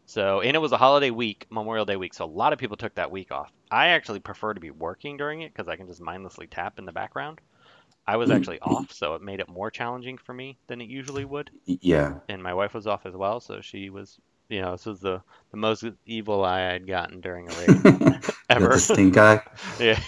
So, 0.08 0.40
and 0.40 0.56
it 0.56 0.58
was 0.58 0.72
a 0.72 0.78
holiday 0.78 1.10
week, 1.10 1.46
Memorial 1.50 1.84
Day 1.84 1.96
week, 1.96 2.14
so 2.14 2.24
a 2.24 2.26
lot 2.26 2.54
of 2.54 2.58
people 2.58 2.78
took 2.78 2.94
that 2.94 3.10
week 3.10 3.30
off. 3.30 3.52
I 3.70 3.88
actually 3.88 4.20
prefer 4.20 4.54
to 4.54 4.60
be 4.60 4.70
working 4.70 5.18
during 5.18 5.42
it 5.42 5.52
because 5.52 5.68
I 5.68 5.76
can 5.76 5.86
just 5.86 6.00
mindlessly 6.00 6.46
tap 6.46 6.78
in 6.78 6.86
the 6.86 6.92
background. 6.92 7.42
I 8.06 8.16
was 8.16 8.30
mm. 8.30 8.36
actually 8.36 8.58
off, 8.60 8.90
so 8.90 9.16
it 9.16 9.20
made 9.20 9.40
it 9.40 9.50
more 9.50 9.70
challenging 9.70 10.16
for 10.16 10.32
me 10.32 10.56
than 10.66 10.80
it 10.80 10.88
usually 10.88 11.26
would. 11.26 11.50
Yeah. 11.66 12.20
And 12.26 12.42
my 12.42 12.54
wife 12.54 12.72
was 12.72 12.86
off 12.86 13.04
as 13.04 13.14
well, 13.14 13.38
so 13.40 13.60
she 13.60 13.90
was, 13.90 14.18
you 14.48 14.62
know, 14.62 14.72
this 14.72 14.86
was 14.86 15.00
the, 15.00 15.20
the 15.50 15.58
most 15.58 15.84
evil 16.06 16.42
eye 16.42 16.72
I'd 16.72 16.86
gotten 16.86 17.20
during 17.20 17.50
a 17.50 17.54
raid 17.54 17.68
ever. 18.48 18.68
the 18.68 18.78
stink 18.78 19.18
eye. 19.18 19.42
yeah. 19.78 20.00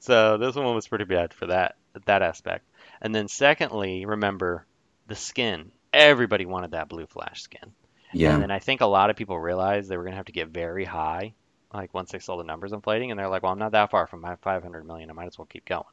so 0.00 0.36
this 0.36 0.56
one 0.56 0.74
was 0.74 0.88
pretty 0.88 1.04
bad 1.04 1.32
for 1.32 1.46
that 1.46 1.76
that 2.06 2.22
aspect. 2.22 2.64
And 3.00 3.14
then 3.14 3.28
secondly, 3.28 4.04
remember 4.04 4.66
the 5.06 5.14
skin. 5.14 5.70
Everybody 5.92 6.44
wanted 6.44 6.72
that 6.72 6.88
blue 6.88 7.06
flash 7.06 7.42
skin. 7.42 7.72
Yeah. 8.12 8.34
And 8.34 8.42
then 8.42 8.50
I 8.50 8.58
think 8.58 8.80
a 8.80 8.86
lot 8.86 9.10
of 9.10 9.16
people 9.16 9.38
realized 9.38 9.88
they 9.88 9.96
were 9.96 10.04
going 10.04 10.12
to 10.12 10.16
have 10.16 10.26
to 10.26 10.32
get 10.32 10.48
very 10.48 10.84
high, 10.84 11.34
like 11.72 11.94
once 11.94 12.12
they 12.12 12.18
saw 12.18 12.36
the 12.36 12.44
numbers 12.44 12.72
inflating, 12.72 13.10
and 13.10 13.18
they're 13.18 13.28
like, 13.28 13.42
"Well, 13.42 13.52
I'm 13.52 13.58
not 13.58 13.72
that 13.72 13.90
far 13.90 14.06
from 14.06 14.20
my 14.20 14.36
500 14.36 14.86
million. 14.86 15.10
I 15.10 15.12
might 15.14 15.26
as 15.26 15.38
well 15.38 15.46
keep 15.46 15.64
going." 15.64 15.84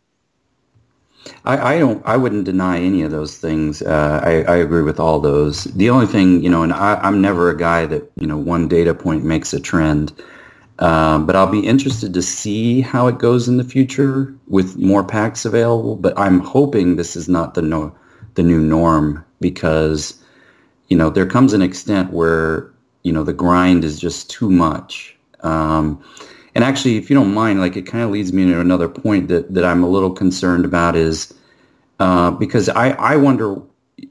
I, 1.46 1.76
I 1.76 1.80
don't. 1.80 2.02
I 2.06 2.18
wouldn't 2.18 2.46
deny 2.46 2.80
any 2.80 3.02
of 3.02 3.12
those 3.12 3.38
things. 3.38 3.82
Uh, 3.82 4.22
I, 4.24 4.52
I 4.52 4.58
agree 4.58 4.84
with 4.84 5.00
all 5.00 5.20
those. 5.20 5.66
The 5.66 5.90
only 5.90 6.06
thing, 6.06 6.44
you 6.44 6.50
know, 6.50 6.64
and 6.64 6.74
I, 6.74 6.96
I'm 6.96 7.22
never 7.22 7.50
a 7.50 7.58
guy 7.58 7.86
that 7.88 8.12
you 8.16 8.28
know 8.28 8.38
one 8.38 8.68
data 8.68 8.94
point 8.94 9.24
makes 9.24 9.54
a 9.54 9.60
trend. 9.60 10.14
Um, 10.80 11.26
but 11.26 11.36
I'll 11.36 11.52
be 11.52 11.60
interested 11.60 12.14
to 12.14 12.22
see 12.22 12.80
how 12.80 13.08
it 13.08 13.20
goes 13.20 13.50
in 13.50 13.58
the 13.58 13.66
future 13.66 14.34
with 14.48 14.78
more 14.78 15.04
packs 15.04 15.44
available. 15.44 15.98
But 15.98 16.18
I'm 16.18 16.40
hoping 16.40 16.96
this 16.96 17.16
is 17.18 17.28
not 17.28 17.54
the 17.54 17.62
no, 17.62 17.94
the 18.36 18.44
new 18.44 18.60
norm 18.62 19.26
because 19.42 20.19
you 20.90 20.98
know, 20.98 21.10
there 21.10 21.26
comes 21.26 21.54
an 21.54 21.62
extent 21.62 22.12
where, 22.12 22.72
you 23.04 23.14
know, 23.14 23.24
the 23.24 23.34
grind 23.34 23.84
is 23.84 24.00
just 24.00 24.30
too 24.30 24.50
much. 24.50 25.16
Um, 25.42 26.04
and 26.56 26.64
actually, 26.64 26.98
if 26.98 27.10
you 27.10 27.16
don't 27.16 27.34
mind, 27.34 27.60
like 27.60 27.78
it 27.78 27.84
kind 27.84 28.04
of 28.04 28.10
leads 28.10 28.34
me 28.34 28.46
to 28.46 28.60
another 28.60 28.90
point 28.90 29.28
that, 29.30 29.54
that 29.54 29.64
I'm 29.64 29.84
a 29.84 29.90
little 29.90 30.12
concerned 30.12 30.66
about 30.66 30.96
is 30.96 31.34
uh, 32.00 32.32
because 32.32 32.70
I, 32.70 32.90
I 32.92 33.16
wonder, 33.16 33.62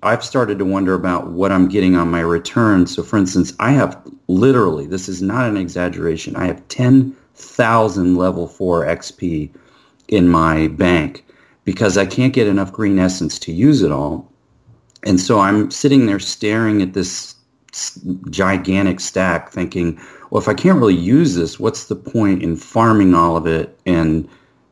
I've 0.03 0.25
started 0.25 0.59
to 0.59 0.65
wonder 0.65 0.95
about 0.95 1.31
what 1.31 1.51
I'm 1.51 1.69
getting 1.69 1.97
on 1.97 2.11
my 2.11 2.21
return. 2.21 2.87
So 2.87 3.03
for 3.03 3.19
instance, 3.19 3.53
I 3.59 3.73
have 3.73 4.01
literally, 4.29 4.87
this 4.87 5.09
is 5.09 5.21
not 5.21 5.49
an 5.49 5.57
exaggeration, 5.57 6.37
I 6.37 6.47
have 6.47 6.67
10,000 6.69 8.17
level 8.17 8.47
4 8.47 8.85
XP 8.87 9.51
in 10.09 10.29
my 10.29 10.69
bank 10.69 11.25
because 11.65 11.99
I 11.99 12.07
can't 12.07 12.33
get 12.33 12.47
enough 12.47 12.73
green 12.73 12.99
essence 12.99 13.39
to 13.41 13.53
use 13.53 13.83
it 13.83 13.91
all. 13.91 14.31
And 15.05 15.21
so 15.21 15.41
I'm 15.41 15.71
sitting 15.71 16.07
there 16.07 16.19
staring 16.19 16.83
at 16.83 16.95
this 16.95 17.35
gigantic 18.31 19.01
stack 19.01 19.51
thinking, 19.51 20.01
well, 20.31 20.41
if 20.41 20.49
I 20.49 20.55
can't 20.55 20.79
really 20.79 20.97
use 20.97 21.35
this, 21.35 21.61
what's 21.61 21.87
the 21.87 21.97
point 21.97 22.43
in 22.43 22.57
farming 22.57 23.15
all 23.15 23.37
of 23.37 23.47
it? 23.47 23.79
And 23.87 24.29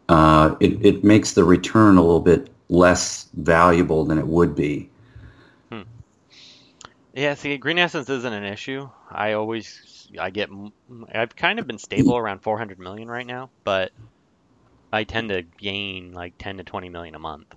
uh, 0.09 0.55
it, 0.61 0.85
it 0.85 1.05
makes 1.05 1.33
the 1.33 1.45
return 1.45 1.97
a 1.97 2.03
little 2.03 2.21
bit 2.21 2.51
less 2.69 3.29
valuable 3.35 4.05
than 4.05 4.19
it 4.19 4.27
would 4.27 4.55
be. 4.55 4.91
Hmm. 5.71 5.83
Yeah, 7.15 7.35
see, 7.35 7.57
green 7.57 7.79
essence 7.79 8.09
isn't 8.09 8.33
an 8.33 8.45
issue. 8.45 8.89
I 9.11 9.33
always, 9.33 10.09
I 10.19 10.31
get, 10.31 10.51
I've 11.15 11.37
kind 11.37 11.59
of 11.59 11.67
been 11.67 11.79
stable 11.79 12.17
around 12.17 12.41
400 12.41 12.79
million 12.79 13.09
right 13.09 13.27
now, 13.27 13.51
but 13.65 13.93
I 14.93 15.05
tend 15.05 15.29
to 15.31 15.43
gain 15.43 16.13
like 16.13 16.35
10 16.39 16.59
to 16.59 16.65
20 16.65 16.89
million 16.89 17.15
a 17.15 17.19
month 17.19 17.55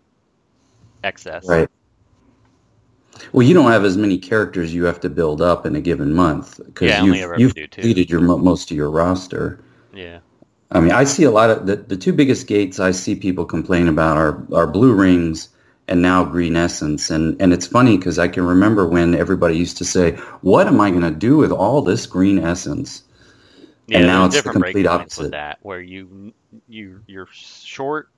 excess. 1.03 1.47
Right. 1.47 1.69
Well, 3.33 3.45
you 3.45 3.53
don't 3.53 3.71
have 3.71 3.85
as 3.85 3.97
many 3.97 4.17
characters 4.17 4.73
you 4.73 4.85
have 4.85 4.99
to 5.01 5.09
build 5.09 5.41
up 5.41 5.65
in 5.65 5.75
a 5.75 5.81
given 5.81 6.13
month 6.13 6.59
because 6.65 6.89
Yeah, 6.89 7.03
you've, 7.03 7.15
ever 7.17 7.37
you've 7.37 7.55
completed 7.55 8.09
your 8.09 8.21
most 8.21 8.71
of 8.71 8.77
your 8.77 8.89
roster. 8.89 9.59
Yeah. 9.93 10.19
I 10.71 10.79
mean, 10.79 10.91
I 10.91 11.03
see 11.03 11.23
a 11.23 11.31
lot 11.31 11.49
of 11.49 11.65
the, 11.65 11.77
the 11.77 11.97
two 11.97 12.13
biggest 12.13 12.47
gates 12.47 12.79
I 12.79 12.91
see 12.91 13.15
people 13.15 13.45
complain 13.45 13.87
about 13.87 14.17
are, 14.17 14.45
are 14.53 14.67
blue 14.67 14.93
rings 14.93 15.49
and 15.87 16.01
now 16.01 16.23
green 16.23 16.55
essence. 16.55 17.09
And, 17.09 17.39
and 17.41 17.51
it's 17.53 17.65
funny 17.67 17.97
because 17.97 18.19
I 18.19 18.27
can 18.27 18.45
remember 18.45 18.87
when 18.87 19.15
everybody 19.15 19.57
used 19.57 19.77
to 19.77 19.85
say, 19.85 20.11
what 20.41 20.67
am 20.67 20.79
I 20.79 20.91
going 20.91 21.01
to 21.01 21.11
do 21.11 21.37
with 21.37 21.51
all 21.51 21.81
this 21.81 22.05
green 22.05 22.39
essence? 22.39 23.03
Yeah, 23.87 23.99
And 23.99 24.07
now 24.07 24.25
it's 24.25 24.41
the 24.41 24.49
complete 24.49 24.85
opposite. 24.85 25.23
with 25.23 25.31
that, 25.31 25.59
where 25.61 25.81
you 25.81 26.33
you 26.67 27.01
you're 27.07 27.27
short, 27.31 28.09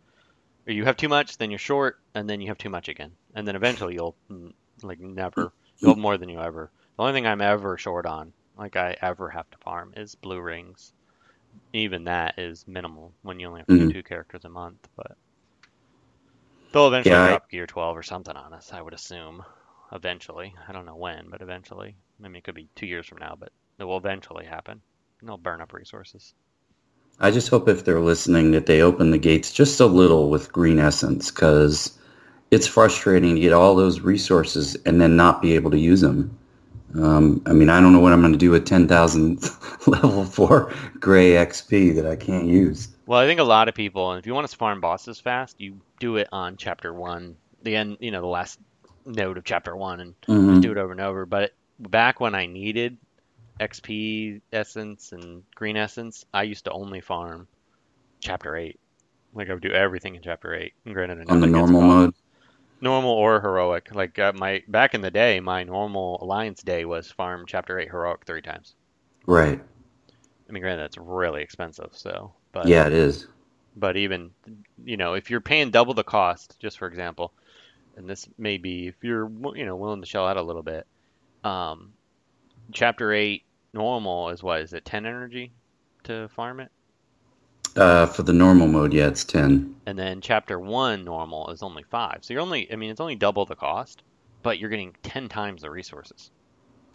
or 0.68 0.74
you 0.74 0.86
have 0.86 0.98
too 0.98 1.10
much, 1.10 1.38
then 1.38 1.50
you're 1.50 1.60
short, 1.60 2.00
and 2.14 2.30
then 2.30 2.42
you 2.42 2.48
have 2.48 2.58
too 2.58 2.70
much 2.70 2.90
again, 2.90 3.12
and 3.36 3.48
then 3.48 3.56
eventually 3.56 3.94
you'll 3.96 4.16
mm, 4.30 4.54
like 4.90 5.00
never 5.00 5.54
you'll 5.80 5.92
have 5.92 5.98
more 5.98 6.18
than 6.18 6.30
you 6.30 6.40
ever. 6.40 6.72
The 6.98 7.04
only 7.04 7.14
thing 7.14 7.28
I'm 7.28 7.42
ever 7.42 7.78
short 7.78 8.06
on, 8.06 8.34
like 8.56 8.76
I 8.76 8.98
ever 9.02 9.30
have 9.30 9.50
to 9.52 9.58
farm, 9.60 9.94
is 9.98 10.16
blue 10.16 10.42
rings. 10.42 10.94
Even 11.74 12.06
that 12.06 12.40
is 12.40 12.68
minimal 12.68 13.16
when 13.24 13.40
you 13.40 13.48
only 13.48 13.62
have 13.62 13.70
to 13.70 13.76
do 13.78 13.86
Mhm. 13.86 13.94
two 13.94 14.04
characters 14.04 14.46
a 14.46 14.50
month, 14.50 14.88
but 14.96 15.18
they'll 16.74 16.88
eventually 16.88 17.18
Yeah, 17.18 17.24
I- 17.24 17.30
drop 17.30 17.50
gear 17.50 17.66
12 17.66 17.96
or 17.96 18.04
something 18.04 18.36
on 18.36 18.54
us. 18.54 18.74
I 18.74 18.82
would 18.82 18.94
assume. 18.94 19.46
Eventually, 19.94 20.54
I 20.68 20.74
don't 20.74 20.86
know 20.86 20.98
when, 20.98 21.30
but 21.30 21.42
eventually. 21.42 21.96
I 22.20 22.28
mean, 22.28 22.36
it 22.36 22.44
could 22.44 22.56
be 22.56 22.70
two 22.76 22.88
years 22.88 23.08
from 23.08 23.20
now, 23.20 23.36
but 23.38 23.54
it 23.80 23.86
will 23.86 23.98
eventually 23.98 24.46
happen. 24.46 24.82
And 25.22 25.30
They'll 25.30 25.38
burn 25.38 25.62
up 25.62 25.72
resources. 25.74 26.34
I 27.22 27.32
just 27.32 27.48
hope 27.48 27.70
if 27.70 27.86
they're 27.86 28.02
listening 28.02 28.52
that 28.52 28.66
they 28.66 28.82
open 28.82 29.12
the 29.12 29.18
gates 29.18 29.54
just 29.54 29.80
a 29.80 29.86
little 29.86 30.30
with 30.30 30.52
green 30.52 30.78
essence 30.78 31.32
because 31.32 31.98
it's 32.52 32.68
frustrating 32.68 33.36
to 33.36 33.42
get 33.42 33.54
all 33.54 33.76
those 33.76 34.02
resources 34.02 34.76
and 34.86 35.00
then 35.00 35.16
not 35.16 35.42
be 35.42 35.56
able 35.56 35.72
to 35.72 35.80
use 35.80 36.02
them. 36.02 36.38
Um, 36.96 37.42
I 37.46 37.54
mean, 37.54 37.70
I 37.70 37.80
don't 37.80 37.94
know 37.94 38.02
what 38.02 38.12
I'm 38.12 38.20
going 38.20 38.34
to 38.34 38.38
do 38.38 38.52
with 38.52 38.66
10,000 38.66 39.40
level 39.88 40.26
4 40.26 40.74
gray 41.00 41.32
XP 41.32 41.96
that 41.96 42.06
I 42.06 42.18
can't 42.18 42.46
use. 42.46 42.90
Well, 43.06 43.20
I 43.22 43.26
think 43.26 43.40
a 43.40 43.46
lot 43.46 43.70
of 43.70 43.76
people, 43.76 44.12
and 44.12 44.20
if 44.20 44.28
you 44.28 44.34
want 44.34 44.50
to 44.50 44.58
farm 44.58 44.82
bosses 44.82 45.18
fast, 45.20 45.56
you 45.60 45.80
do 46.02 46.18
it 46.18 46.28
on 46.34 46.58
chapter 46.58 46.94
one, 46.94 47.38
the 47.64 47.78
end, 47.78 47.98
you 48.02 48.12
know, 48.12 48.20
the 48.20 48.28
last 48.28 48.60
node 49.06 49.38
of 49.38 49.46
chapter 49.46 49.76
one, 49.76 50.02
and 50.02 50.22
Mhm. 50.28 50.50
just 50.50 50.62
do 50.62 50.72
it 50.72 50.78
over 50.78 50.92
and 50.92 51.02
over. 51.02 51.26
But 51.26 51.54
back 51.80 52.20
when 52.20 52.36
I 52.36 52.46
needed 52.48 52.98
XP 53.62 54.42
essence 54.52 55.14
and 55.14 55.44
green 55.56 55.78
essence, 55.78 56.26
I 56.34 56.44
used 56.44 56.66
to 56.66 56.72
only 56.72 57.00
farm 57.00 57.48
chapter 58.20 58.58
eight. 58.58 58.80
Like 59.34 59.50
I 59.50 59.54
would 59.54 59.64
do 59.64 59.72
everything 59.72 60.16
in 60.16 60.22
chapter 60.22 60.54
eight. 60.54 60.74
And 60.86 60.94
granted, 60.94 61.30
On 61.30 61.40
the 61.40 61.48
normal 61.48 61.82
mode? 61.82 62.14
Normal 62.82 63.12
or 63.12 63.42
heroic. 63.42 63.94
Like 63.94 64.20
uh, 64.20 64.34
my 64.34 64.64
back 64.68 64.94
in 64.94 65.02
the 65.02 65.12
day, 65.12 65.40
my 65.40 65.64
normal 65.64 66.20
alliance 66.22 66.62
day 66.64 66.86
was 66.86 67.12
farm 67.12 67.46
chapter 67.48 67.80
eight 67.80 67.90
heroic 67.92 68.26
three 68.26 68.42
times. 68.42 68.76
Right. 69.26 69.62
I 70.50 70.52
mean, 70.52 70.62
granted, 70.62 70.84
that's 70.84 70.98
really 70.98 71.42
expensive. 71.42 71.90
So, 71.96 72.36
but 72.52 72.76
Yeah, 72.76 72.88
it 72.88 72.94
is. 72.94 73.28
but 73.76 73.98
even 73.98 74.32
you 74.84 74.98
know 74.98 75.14
if 75.14 75.30
you're 75.30 75.42
paying 75.42 75.72
double 75.72 75.94
the 75.94 76.04
cost 76.04 76.58
just 76.60 76.78
for 76.78 76.88
example 76.88 77.34
and 77.96 78.10
this 78.10 78.28
may 78.38 78.58
be 78.58 78.88
if 78.88 78.96
you're 79.04 79.30
you 79.56 79.66
know 79.66 79.76
willing 79.76 80.02
to 80.02 80.08
shell 80.08 80.28
out 80.28 80.38
a 80.38 80.42
little 80.42 80.64
bit 80.64 80.88
um 81.44 81.94
chapter 82.74 83.14
8 83.14 83.44
normal 83.74 84.30
is 84.30 84.44
what 84.44 84.62
is 84.62 84.74
it 84.74 84.86
10 84.86 85.06
energy 85.06 85.54
to 86.04 86.30
farm 86.30 86.60
it 86.62 86.72
Uh, 87.76 88.06
for 88.06 88.24
the 88.24 88.34
normal 88.34 88.68
mode, 88.68 88.92
yeah, 88.94 89.08
it's 89.08 89.24
10. 89.24 89.76
and 89.86 89.98
then 89.98 90.20
chapter 90.22 90.60
1 90.60 91.04
normal 91.06 91.50
is 91.52 91.64
only 91.64 91.84
5 91.84 92.18
so 92.22 92.34
you're 92.34 92.42
only 92.42 92.72
i 92.72 92.76
mean 92.76 92.92
it's 92.92 93.00
only 93.00 93.16
double 93.16 93.46
the 93.46 93.56
cost 93.56 94.04
but 94.44 94.60
you're 94.60 94.70
getting 94.70 94.96
10 95.04 95.30
times 95.30 95.62
the 95.62 95.70
resources. 95.70 96.32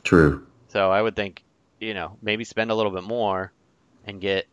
True. 0.02 0.46
so 0.68 0.90
i 0.90 1.00
would 1.00 1.16
think 1.16 1.42
you 1.80 1.94
know 1.94 2.16
maybe 2.22 2.44
spend 2.44 2.70
a 2.70 2.74
little 2.74 2.92
bit 2.92 3.04
more 3.04 3.52
and 4.04 4.20
get 4.20 4.46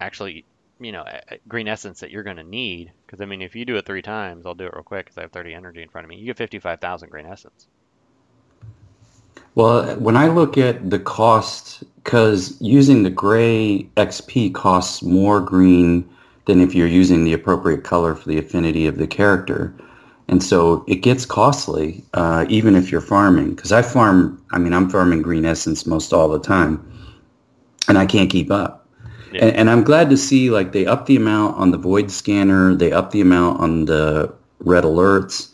actually 0.00 0.44
you 0.80 0.92
know 0.92 1.04
green 1.48 1.68
essence 1.68 2.00
that 2.00 2.10
you're 2.10 2.22
going 2.22 2.36
to 2.36 2.44
need. 2.44 2.92
Because 3.06 3.20
i 3.20 3.24
mean 3.24 3.42
if 3.42 3.56
you 3.56 3.64
do 3.64 3.76
it 3.76 3.86
three 3.86 4.02
times 4.02 4.44
i'll 4.46 4.54
do 4.54 4.66
it 4.66 4.74
real 4.74 4.82
quick 4.84 5.06
because 5.06 5.18
i 5.18 5.22
have 5.22 5.32
30 5.32 5.54
energy 5.54 5.82
in 5.82 5.88
front 5.88 6.04
of 6.04 6.08
me. 6.10 6.16
You 6.16 6.26
get 6.26 6.36
55000 6.38 7.08
green 7.10 7.26
essence 7.26 7.66
Well, 9.58 9.96
when 9.96 10.16
I 10.16 10.28
look 10.28 10.56
at 10.56 10.88
the 10.88 11.00
cost, 11.00 11.82
because 12.04 12.56
using 12.60 13.02
the 13.02 13.10
gray 13.10 13.90
XP 13.96 14.54
costs 14.54 15.02
more 15.02 15.40
green 15.40 16.08
than 16.44 16.60
if 16.60 16.76
you're 16.76 16.86
using 16.86 17.24
the 17.24 17.32
appropriate 17.32 17.82
color 17.82 18.14
for 18.14 18.28
the 18.28 18.38
affinity 18.38 18.86
of 18.86 18.98
the 18.98 19.08
character. 19.08 19.74
And 20.28 20.44
so 20.44 20.84
it 20.86 21.02
gets 21.02 21.26
costly, 21.26 22.04
uh, 22.14 22.46
even 22.48 22.76
if 22.76 22.92
you're 22.92 23.00
farming. 23.00 23.56
Because 23.56 23.72
I 23.72 23.82
farm, 23.82 24.40
I 24.52 24.58
mean, 24.58 24.72
I'm 24.72 24.88
farming 24.88 25.22
green 25.22 25.44
essence 25.44 25.86
most 25.86 26.12
all 26.12 26.28
the 26.28 26.38
time, 26.38 26.80
and 27.88 27.98
I 27.98 28.06
can't 28.06 28.30
keep 28.30 28.52
up. 28.52 28.86
Yeah. 29.32 29.46
And, 29.46 29.56
and 29.56 29.70
I'm 29.70 29.82
glad 29.82 30.08
to 30.10 30.16
see, 30.16 30.50
like, 30.50 30.70
they 30.70 30.86
up 30.86 31.06
the 31.06 31.16
amount 31.16 31.56
on 31.56 31.72
the 31.72 31.78
void 31.78 32.12
scanner, 32.12 32.76
they 32.76 32.92
up 32.92 33.10
the 33.10 33.20
amount 33.20 33.58
on 33.58 33.86
the 33.86 34.32
red 34.60 34.84
alerts. 34.84 35.48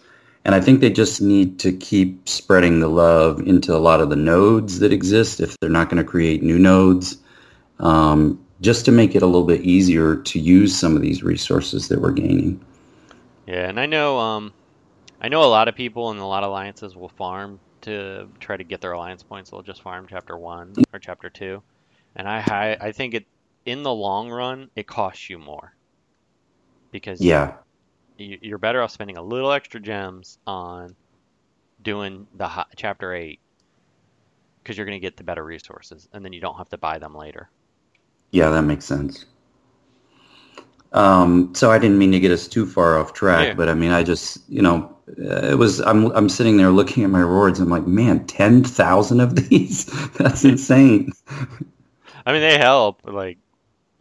And 0.44 0.54
I 0.54 0.60
think 0.60 0.80
they 0.80 0.90
just 0.90 1.22
need 1.22 1.58
to 1.60 1.72
keep 1.72 2.28
spreading 2.28 2.80
the 2.80 2.88
love 2.88 3.40
into 3.40 3.74
a 3.74 3.78
lot 3.78 4.00
of 4.00 4.10
the 4.10 4.16
nodes 4.16 4.78
that 4.80 4.92
exist 4.92 5.40
if 5.40 5.56
they're 5.60 5.70
not 5.70 5.88
going 5.88 6.02
to 6.02 6.08
create 6.08 6.42
new 6.42 6.58
nodes, 6.58 7.16
um, 7.78 8.38
just 8.60 8.84
to 8.84 8.92
make 8.92 9.14
it 9.14 9.22
a 9.22 9.26
little 9.26 9.44
bit 9.46 9.62
easier 9.62 10.16
to 10.16 10.38
use 10.38 10.76
some 10.76 10.96
of 10.96 11.02
these 11.02 11.22
resources 11.22 11.88
that 11.88 12.00
we're 12.00 12.12
gaining. 12.12 12.60
yeah 13.46 13.68
and 13.68 13.78
i 13.78 13.86
know 13.86 14.18
um 14.18 14.52
i 15.20 15.28
know 15.28 15.42
a 15.42 15.46
lot 15.46 15.68
of 15.68 15.74
people 15.74 16.10
and 16.10 16.20
a 16.20 16.24
lot 16.24 16.42
of 16.42 16.50
alliances 16.50 16.96
will 16.96 17.08
farm 17.10 17.58
to 17.82 18.28
try 18.40 18.56
to 18.56 18.64
get 18.64 18.80
their 18.80 18.92
alliance 18.92 19.22
points. 19.22 19.50
They'll 19.50 19.62
just 19.62 19.82
farm 19.82 20.06
chapter 20.08 20.38
1 20.38 20.74
or 20.92 20.98
chapter 20.98 21.28
2 21.28 21.62
and 22.16 22.28
i 22.28 22.38
i, 22.80 22.86
I 22.88 22.92
think 22.92 23.14
it 23.14 23.26
in 23.66 23.82
the 23.82 23.92
long 23.92 24.30
run 24.30 24.70
it 24.76 24.86
costs 24.86 25.28
you 25.28 25.38
more. 25.38 25.74
Because 26.90 27.20
Yeah, 27.20 27.54
you're 28.18 28.58
better 28.58 28.82
off 28.82 28.90
spending 28.92 29.16
a 29.16 29.22
little 29.22 29.52
extra 29.52 29.80
gems 29.80 30.38
on 30.46 30.96
doing 31.82 32.28
the 32.34 32.66
chapter 32.76 33.14
8 33.14 33.40
because 34.62 34.76
you're 34.76 34.86
going 34.86 34.96
to 35.00 35.06
get 35.06 35.16
the 35.16 35.24
better 35.24 35.44
resources 35.44 36.08
and 36.12 36.24
then 36.24 36.32
you 36.32 36.40
don't 36.40 36.58
have 36.58 36.68
to 36.70 36.78
buy 36.78 36.98
them 36.98 37.14
later 37.14 37.50
yeah, 38.30 38.50
that 38.50 38.62
makes 38.62 38.84
sense. 38.84 39.24
Um, 40.92 41.52
so 41.54 41.72
I 41.72 41.78
didn't 41.78 41.98
mean 41.98 42.12
to 42.12 42.20
get 42.20 42.30
us 42.30 42.46
too 42.46 42.66
far 42.66 42.98
off 42.98 43.12
track, 43.12 43.48
Yeah. 43.48 43.54
but 43.56 43.68
I 43.68 43.74
mean, 43.74 43.90
I 43.90 44.04
just, 44.04 44.48
you 44.48 44.62
know, 44.62 44.96
uh, 45.20 45.48
it 45.50 45.58
was, 45.58 45.80
I'm, 45.80 46.06
I'm 46.12 46.28
sitting 46.28 46.56
there 46.56 46.70
looking 46.70 47.02
at 47.02 47.10
my 47.10 47.20
rewards. 47.20 47.58
I'm 47.58 47.68
like, 47.68 47.86
man, 47.86 48.26
10,000 48.26 49.20
of 49.20 49.34
these? 49.48 49.86
That's 50.12 50.44
insane. 50.44 51.10
i 52.26 52.32
mean 52.32 52.40
they 52.42 52.58
help 52.58 53.00
like 53.04 53.38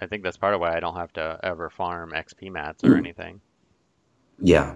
i 0.02 0.08
think 0.08 0.24
that's 0.24 0.38
part 0.38 0.54
of 0.54 0.62
why 0.62 0.76
i 0.76 0.80
don't 0.82 0.96
have 0.96 1.14
to 1.14 1.40
ever 1.44 1.70
farm 1.70 2.12
xp 2.12 2.52
mats 2.52 2.84
or 2.86 2.96
Mm. 2.96 2.98
anything 2.98 3.42
Yeah. 4.40 4.76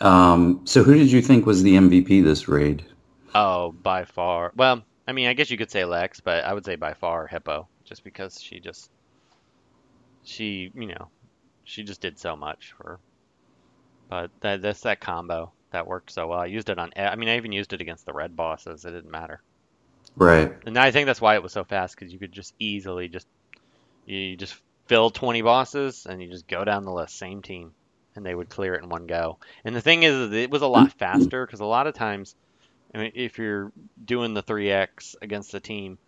Um, 0.00 0.62
so 0.64 0.82
who 0.82 0.94
did 0.94 1.10
you 1.12 1.20
think 1.20 1.44
was 1.44 1.62
the 1.62 1.76
MVP 1.76 2.24
this 2.24 2.48
raid? 2.48 2.84
oh 3.34 3.72
by 3.72 4.04
far 4.04 4.52
well 4.56 4.82
i 5.06 5.12
mean 5.12 5.28
i 5.28 5.32
guess 5.32 5.50
you 5.50 5.56
could 5.56 5.70
say 5.70 5.84
lex 5.84 6.20
but 6.20 6.44
i 6.44 6.52
would 6.52 6.64
say 6.64 6.76
by 6.76 6.92
far 6.94 7.26
hippo 7.26 7.68
just 7.84 8.02
because 8.02 8.40
she 8.40 8.58
just 8.58 8.90
she 10.24 10.70
you 10.74 10.86
know 10.86 11.08
she 11.64 11.82
just 11.84 12.00
did 12.00 12.18
so 12.18 12.34
much 12.34 12.72
for 12.76 12.98
but 14.08 14.30
that 14.40 14.60
that's 14.62 14.80
that 14.80 15.00
combo 15.00 15.52
that 15.70 15.86
worked 15.86 16.10
so 16.10 16.26
well 16.26 16.40
i 16.40 16.46
used 16.46 16.68
it 16.68 16.78
on 16.78 16.90
I 16.96 17.14
mean 17.16 17.28
i 17.28 17.36
even 17.36 17.52
used 17.52 17.72
it 17.72 17.80
against 17.80 18.04
the 18.04 18.12
red 18.12 18.36
bosses 18.36 18.84
it 18.84 18.90
didn't 18.90 19.10
matter 19.10 19.40
Right. 20.16 20.52
And 20.66 20.76
I 20.76 20.90
think 20.90 21.06
that's 21.06 21.20
why 21.20 21.34
it 21.34 21.42
was 21.42 21.52
so 21.52 21.64
fast 21.64 21.94
because 21.94 22.12
you 22.12 22.18
could 22.18 22.32
just 22.32 22.52
easily 22.58 23.08
just 23.08 23.28
you 24.06 24.36
just 24.36 24.60
fill 24.86 25.10
20 25.10 25.42
bosses 25.42 26.04
and 26.04 26.20
you 26.20 26.28
just 26.28 26.48
go 26.48 26.64
down 26.64 26.84
the 26.84 26.92
list, 26.92 27.16
same 27.16 27.42
team, 27.42 27.72
and 28.16 28.24
they 28.24 28.34
would 28.34 28.48
clear 28.48 28.74
it 28.74 28.82
in 28.82 28.88
one 28.88 29.06
go. 29.06 29.38
And 29.64 29.74
the 29.74 29.80
thing 29.80 30.02
is, 30.02 30.32
it 30.32 30.50
was 30.50 30.62
a 30.62 30.66
lot 30.66 30.92
faster 30.98 31.46
because 31.46 31.60
a 31.60 31.64
lot 31.64 31.86
of 31.86 31.94
times, 31.94 32.34
I 32.94 32.98
mean, 32.98 33.12
if 33.14 33.38
you're 33.38 33.72
doing 34.04 34.34
the 34.34 34.42
3x 34.42 35.16
against 35.22 35.52
the 35.52 35.60
team, 35.60 35.98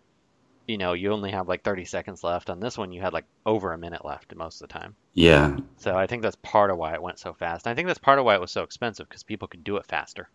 you 0.67 0.77
know, 0.77 0.93
you 0.93 1.11
only 1.11 1.31
have 1.31 1.47
like 1.47 1.63
30 1.63 1.85
seconds 1.85 2.23
left. 2.23 2.49
On 2.49 2.59
this 2.59 2.77
one, 2.77 2.91
you 2.91 3.01
had 3.01 3.13
like 3.13 3.25
over 3.45 3.73
a 3.73 3.77
minute 3.77 4.05
left 4.05 4.33
most 4.35 4.61
of 4.61 4.67
the 4.67 4.73
time. 4.73 4.95
Yeah. 5.13 5.57
So 5.77 5.95
I 5.95 6.07
think 6.07 6.21
that's 6.21 6.37
part 6.37 6.71
of 6.71 6.77
why 6.77 6.93
it 6.93 7.01
went 7.01 7.19
so 7.19 7.33
fast. 7.33 7.65
And 7.65 7.71
I 7.71 7.75
think 7.75 7.87
that's 7.87 7.99
part 7.99 8.19
of 8.19 8.25
why 8.25 8.35
it 8.35 8.41
was 8.41 8.51
so 8.51 8.63
expensive 8.63 9.07
because 9.07 9.23
people 9.23 9.47
could 9.47 9.63
do 9.63 9.77
it 9.77 9.85
faster. 9.85 10.29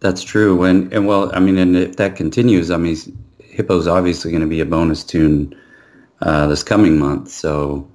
That's 0.00 0.22
true. 0.22 0.62
And, 0.64 0.92
and 0.92 1.06
well, 1.06 1.30
I 1.34 1.40
mean, 1.40 1.58
and 1.58 1.76
if 1.76 1.96
that 1.96 2.16
continues, 2.16 2.70
I 2.70 2.76
mean, 2.76 2.96
Hippo's 3.40 3.88
obviously 3.88 4.30
going 4.30 4.42
to 4.42 4.48
be 4.48 4.60
a 4.60 4.66
bonus 4.66 5.04
tune 5.04 5.58
uh, 6.20 6.46
this 6.46 6.62
coming 6.62 6.98
month. 6.98 7.30
So, 7.30 7.88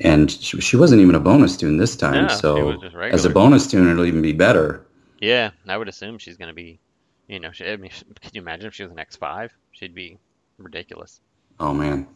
and 0.00 0.30
she, 0.30 0.60
she 0.60 0.76
wasn't 0.76 1.00
even 1.02 1.14
a 1.14 1.20
bonus 1.20 1.56
tune 1.56 1.76
this 1.76 1.96
time. 1.96 2.28
She 2.28 2.36
so 2.36 2.80
as 3.02 3.24
a 3.24 3.30
bonus 3.30 3.66
tune, 3.70 3.90
it'll 3.90 4.04
even 4.04 4.22
be 4.22 4.32
better. 4.32 4.86
Yeah, 5.20 5.50
I 5.66 5.76
would 5.76 5.88
assume 5.88 6.18
she's 6.18 6.36
going 6.36 6.48
to 6.48 6.54
be, 6.54 6.78
you 7.26 7.40
know, 7.40 7.50
she, 7.50 7.66
I 7.66 7.76
mean, 7.76 7.90
could 8.22 8.34
you 8.34 8.40
imagine 8.40 8.66
if 8.66 8.74
she 8.74 8.84
was 8.84 8.92
an 8.92 8.98
X5? 8.98 9.50
She'd 9.72 9.94
be 9.94 10.18
ridiculous. 10.58 11.20
Oh 11.60 11.74
man. 11.74 12.06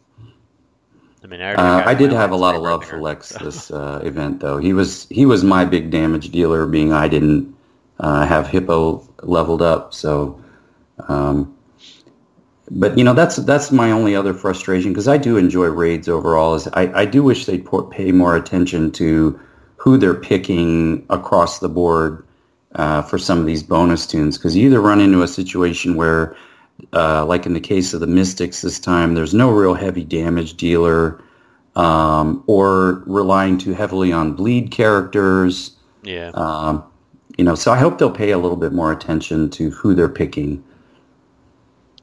I 1.25 1.27
mean, 1.29 1.41
I, 1.41 1.55
Uh, 1.55 1.83
I 1.87 1.95
did 1.95 2.13
have 2.13 2.33
a 2.33 2.37
lot 2.37 2.55
of 2.55 2.63
love 2.63 2.85
for 2.85 3.01
Lex 3.01 3.29
so- 3.29 3.39
this 3.45 3.71
uh, 3.71 4.01
event, 4.05 4.41
though. 4.41 4.59
He 4.59 4.73
was 4.73 5.07
he 5.09 5.25
was 5.27 5.45
my 5.45 5.65
big 5.65 5.91
damage 5.91 6.31
dealer, 6.31 6.67
being 6.67 6.93
I 6.93 7.09
didn't 7.09 7.55
uh, 8.01 8.27
have 8.27 8.49
Hippo 8.49 9.09
leveled 9.23 9.63
up. 9.63 9.95
So, 9.95 10.43
um, 11.09 11.57
but 12.73 12.97
you 12.97 13.05
know 13.05 13.15
that's 13.15 13.37
that's 13.37 13.71
my 13.71 13.91
only 13.91 14.17
other 14.17 14.35
frustration 14.35 14.93
because 14.93 15.09
I 15.09 15.19
do 15.19 15.37
enjoy 15.37 15.67
raids 15.67 16.09
overall. 16.09 16.55
Is 16.55 16.67
I, 16.69 16.93
I 17.03 17.05
do 17.05 17.23
wish 17.23 17.45
they'd 17.45 17.67
pay 17.91 18.13
more 18.13 18.35
attention 18.35 18.91
to 18.93 19.39
who 19.77 19.97
they're 19.97 20.15
picking 20.15 21.05
across 21.11 21.59
the 21.59 21.69
board 21.69 22.25
uh, 22.75 23.03
for 23.03 23.19
some 23.19 23.39
of 23.39 23.47
these 23.47 23.63
bonus 23.63 24.07
tunes 24.07 24.39
because 24.39 24.57
you 24.57 24.67
either 24.67 24.81
run 24.81 25.01
into 25.01 25.23
a 25.23 25.29
situation 25.29 25.97
where 25.97 26.37
uh, 26.93 27.25
like 27.25 27.47
in 27.47 27.53
the 27.53 27.61
case 27.61 27.95
of 27.95 28.01
the 28.01 28.07
Mystics 28.07 28.63
this 28.63 28.79
time, 28.79 29.15
there's 29.15 29.35
no 29.35 29.51
real 29.51 29.75
heavy 29.75 30.05
damage 30.05 30.55
dealer, 30.55 31.23
um, 31.77 32.43
or 32.47 33.03
relying 33.07 33.59
too 33.59 33.73
heavily 33.73 34.13
on 34.13 34.33
bleed 34.33 34.71
characters. 34.71 35.77
Yeah. 36.03 36.31
Um, 36.35 36.83
you 37.39 37.45
know, 37.45 37.55
so 37.55 37.73
I 37.73 37.79
hope 37.79 37.99
they'll 37.99 38.11
pay 38.11 38.31
a 38.31 38.39
little 38.39 38.57
bit 38.57 38.73
more 38.73 38.93
attention 38.93 39.49
to 39.51 39.71
who 39.71 39.95
they're 39.95 40.09
picking. 40.09 40.63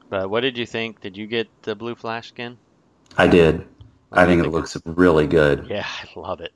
But 0.10 0.30
what 0.30 0.42
did 0.42 0.58
you 0.58 0.66
think? 0.66 1.00
Did 1.00 1.18
you 1.18 1.26
get 1.26 1.64
the 1.64 1.74
blue 1.76 1.96
flash 1.96 2.28
skin? 2.28 2.60
I 3.18 3.28
did. 3.28 3.68
I 4.12 4.26
do 4.26 4.26
think 4.26 4.42
it 4.42 4.50
think? 4.50 4.52
looks 4.52 4.76
really 4.86 5.28
good. 5.28 5.70
Yeah, 5.70 5.86
I 5.88 6.08
love 6.20 6.42
it. 6.42 6.54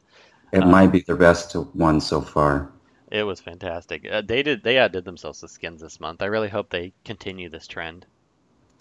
It 0.53 0.61
Uh, 0.61 0.65
might 0.65 0.93
be 0.93 1.01
their 1.01 1.17
best 1.17 1.53
one 1.53 1.99
so 1.99 2.21
far. 2.21 2.71
It 3.09 3.23
was 3.23 3.39
fantastic. 3.39 4.05
Uh, 4.05 4.21
they 4.21 4.43
did. 4.43 4.63
They 4.63 4.77
outdid 4.77 5.05
themselves 5.05 5.41
with 5.41 5.51
skins 5.51 5.79
this 5.79 6.01
month. 6.01 6.21
I 6.21 6.25
really 6.25 6.49
hope 6.49 6.69
they 6.69 6.93
continue 7.05 7.47
this 7.47 7.65
trend. 7.65 8.07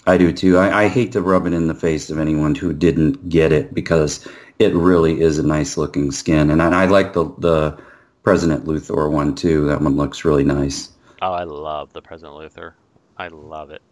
I 0.06 0.16
do 0.16 0.32
too. 0.32 0.58
I, 0.58 0.84
I 0.84 0.88
hate 0.88 1.10
to 1.12 1.20
rub 1.22 1.44
it 1.46 1.52
in 1.52 1.66
the 1.66 1.74
face 1.74 2.08
of 2.10 2.18
anyone 2.18 2.54
who 2.54 2.72
didn't 2.72 3.28
get 3.28 3.50
it 3.52 3.74
because 3.74 4.26
it 4.60 4.72
really 4.74 5.20
is 5.20 5.38
a 5.38 5.46
nice 5.46 5.76
looking 5.76 6.10
skin, 6.12 6.50
and 6.50 6.62
I, 6.62 6.82
I 6.82 6.86
like 6.86 7.12
the 7.14 7.24
the 7.38 7.78
President 8.22 8.64
Luthor 8.64 9.10
one 9.10 9.34
too. 9.34 9.66
That 9.66 9.80
one 9.82 9.96
looks 9.96 10.24
really 10.24 10.44
nice. 10.44 10.90
Oh, 11.22 11.32
I 11.32 11.44
love 11.44 11.94
the 11.94 12.02
President 12.02 12.36
Luthor. 12.36 12.74
I 13.16 13.28
love 13.28 13.70
it. 13.70 13.82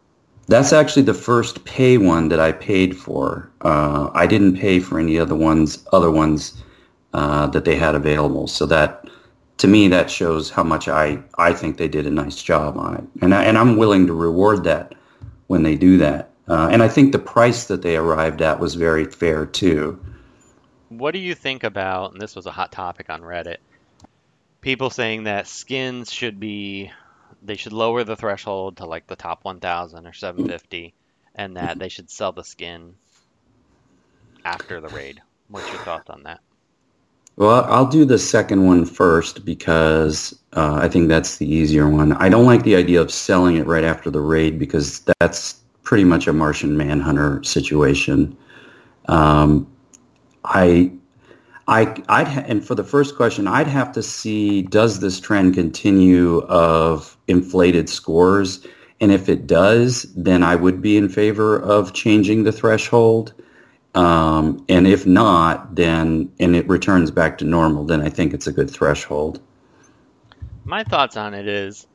That's 0.50 0.72
actually 0.72 1.02
the 1.02 1.14
first 1.14 1.64
pay 1.64 1.96
one 1.96 2.28
that 2.28 2.40
I 2.40 2.50
paid 2.50 2.96
for. 2.96 3.48
Uh, 3.60 4.10
I 4.14 4.26
didn't 4.26 4.56
pay 4.56 4.80
for 4.80 4.98
any 4.98 5.16
other 5.16 5.36
ones, 5.36 5.86
other 5.92 6.10
ones 6.10 6.60
uh, 7.14 7.46
that 7.46 7.64
they 7.64 7.76
had 7.76 7.94
available. 7.94 8.48
So 8.48 8.66
that, 8.66 9.08
to 9.58 9.68
me, 9.68 9.86
that 9.88 10.10
shows 10.10 10.50
how 10.50 10.64
much 10.64 10.88
I, 10.88 11.22
I 11.38 11.52
think 11.52 11.76
they 11.76 11.86
did 11.86 12.04
a 12.04 12.10
nice 12.10 12.42
job 12.42 12.76
on 12.76 12.96
it, 12.96 13.04
and 13.22 13.32
I, 13.32 13.44
and 13.44 13.56
I'm 13.56 13.76
willing 13.76 14.08
to 14.08 14.12
reward 14.12 14.64
that 14.64 14.96
when 15.46 15.62
they 15.62 15.76
do 15.76 15.98
that. 15.98 16.30
Uh, 16.48 16.68
and 16.72 16.82
I 16.82 16.88
think 16.88 17.12
the 17.12 17.20
price 17.20 17.66
that 17.66 17.82
they 17.82 17.96
arrived 17.96 18.42
at 18.42 18.58
was 18.58 18.74
very 18.74 19.04
fair 19.04 19.46
too. 19.46 20.04
What 20.88 21.12
do 21.12 21.20
you 21.20 21.36
think 21.36 21.62
about? 21.62 22.10
And 22.10 22.20
this 22.20 22.34
was 22.34 22.46
a 22.46 22.50
hot 22.50 22.72
topic 22.72 23.08
on 23.08 23.20
Reddit. 23.22 23.58
People 24.62 24.90
saying 24.90 25.24
that 25.24 25.46
skins 25.46 26.12
should 26.12 26.40
be, 26.40 26.90
they 27.42 27.57
should 27.57 27.72
lower 27.72 28.05
the 28.05 28.16
threshold 28.16 28.79
to 28.79 28.87
like 28.87 29.07
the 29.07 29.16
top 29.16 29.44
1,000 29.44 30.07
or 30.07 30.12
750, 30.12 30.94
and 31.35 31.57
that 31.57 31.79
they 31.79 31.88
should 31.88 32.11
sell 32.11 32.33
the 32.33 32.44
skin 32.44 32.94
after 34.44 34.81
the 34.81 34.88
raid. 34.88 35.20
What's 35.48 35.68
your 35.68 35.81
thoughts 35.81 36.11
on 36.11 36.22
that? 36.24 36.40
Well, 37.37 37.64
I'll 37.64 37.87
do 37.87 38.05
the 38.05 38.18
second 38.18 38.66
one 38.66 38.85
first 38.85 39.44
because 39.44 40.38
uh, 40.53 40.74
I 40.74 40.88
think 40.88 41.09
that's 41.09 41.38
the 41.38 41.46
easier 41.46 41.88
one. 41.88 42.12
I 42.12 42.29
don't 42.29 42.44
like 42.44 42.64
the 42.64 42.76
idea 42.76 43.00
of 43.00 43.11
selling 43.11 43.57
it 43.57 43.66
right 43.66 43.85
after 43.85 44.11
the 44.11 44.20
raid 44.20 44.59
because 44.59 45.00
that's 45.18 45.61
pretty 45.83 46.05
much 46.05 46.26
a 46.26 46.33
Martian 46.33 46.76
Manhunter 46.76 47.42
situation. 47.42 48.37
Um, 49.09 49.66
I, 50.44 50.92
I, 51.70 52.02
I'd 52.09 52.26
ha- 52.26 52.44
and 52.48 52.66
for 52.66 52.74
the 52.74 52.83
first 52.83 53.14
question, 53.14 53.46
I'd 53.46 53.68
have 53.68 53.92
to 53.92 54.02
see 54.02 54.62
does 54.62 54.98
this 54.98 55.20
trend 55.20 55.54
continue 55.54 56.40
of 56.48 57.16
inflated 57.28 57.88
scores, 57.88 58.66
and 59.00 59.12
if 59.12 59.28
it 59.28 59.46
does, 59.46 60.02
then 60.16 60.42
I 60.42 60.56
would 60.56 60.83
be 60.83 60.96
in 60.96 61.09
favor 61.09 61.61
of 61.61 61.92
changing 61.92 62.42
the 62.42 62.50
threshold. 62.50 63.35
Um, 63.94 64.64
and 64.68 64.88
if 64.88 65.06
not, 65.06 65.76
then 65.76 66.33
and 66.40 66.56
it 66.56 66.68
returns 66.68 67.12
back 67.12 67.38
to 67.38 67.44
normal, 67.44 67.85
then 67.85 68.02
I 68.02 68.09
think 68.09 68.35
it's 68.35 68.48
a 68.48 68.52
good 68.52 68.68
threshold. 68.68 69.40
My 70.64 70.83
thoughts 70.83 71.16
on 71.16 71.35
it 71.35 71.46
is 71.46 71.87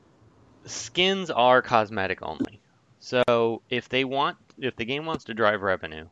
skins 0.64 1.30
are 1.30 1.62
cosmetic 1.62 2.20
only. 2.22 2.62
So 3.02 3.62
if 3.70 3.90
they 3.90 4.06
want 4.06 4.38
if 4.58 4.78
the 4.78 4.86
game 4.86 5.06
wants 5.06 5.26
to 5.26 5.34
drive 5.34 5.62
revenue, 5.62 6.08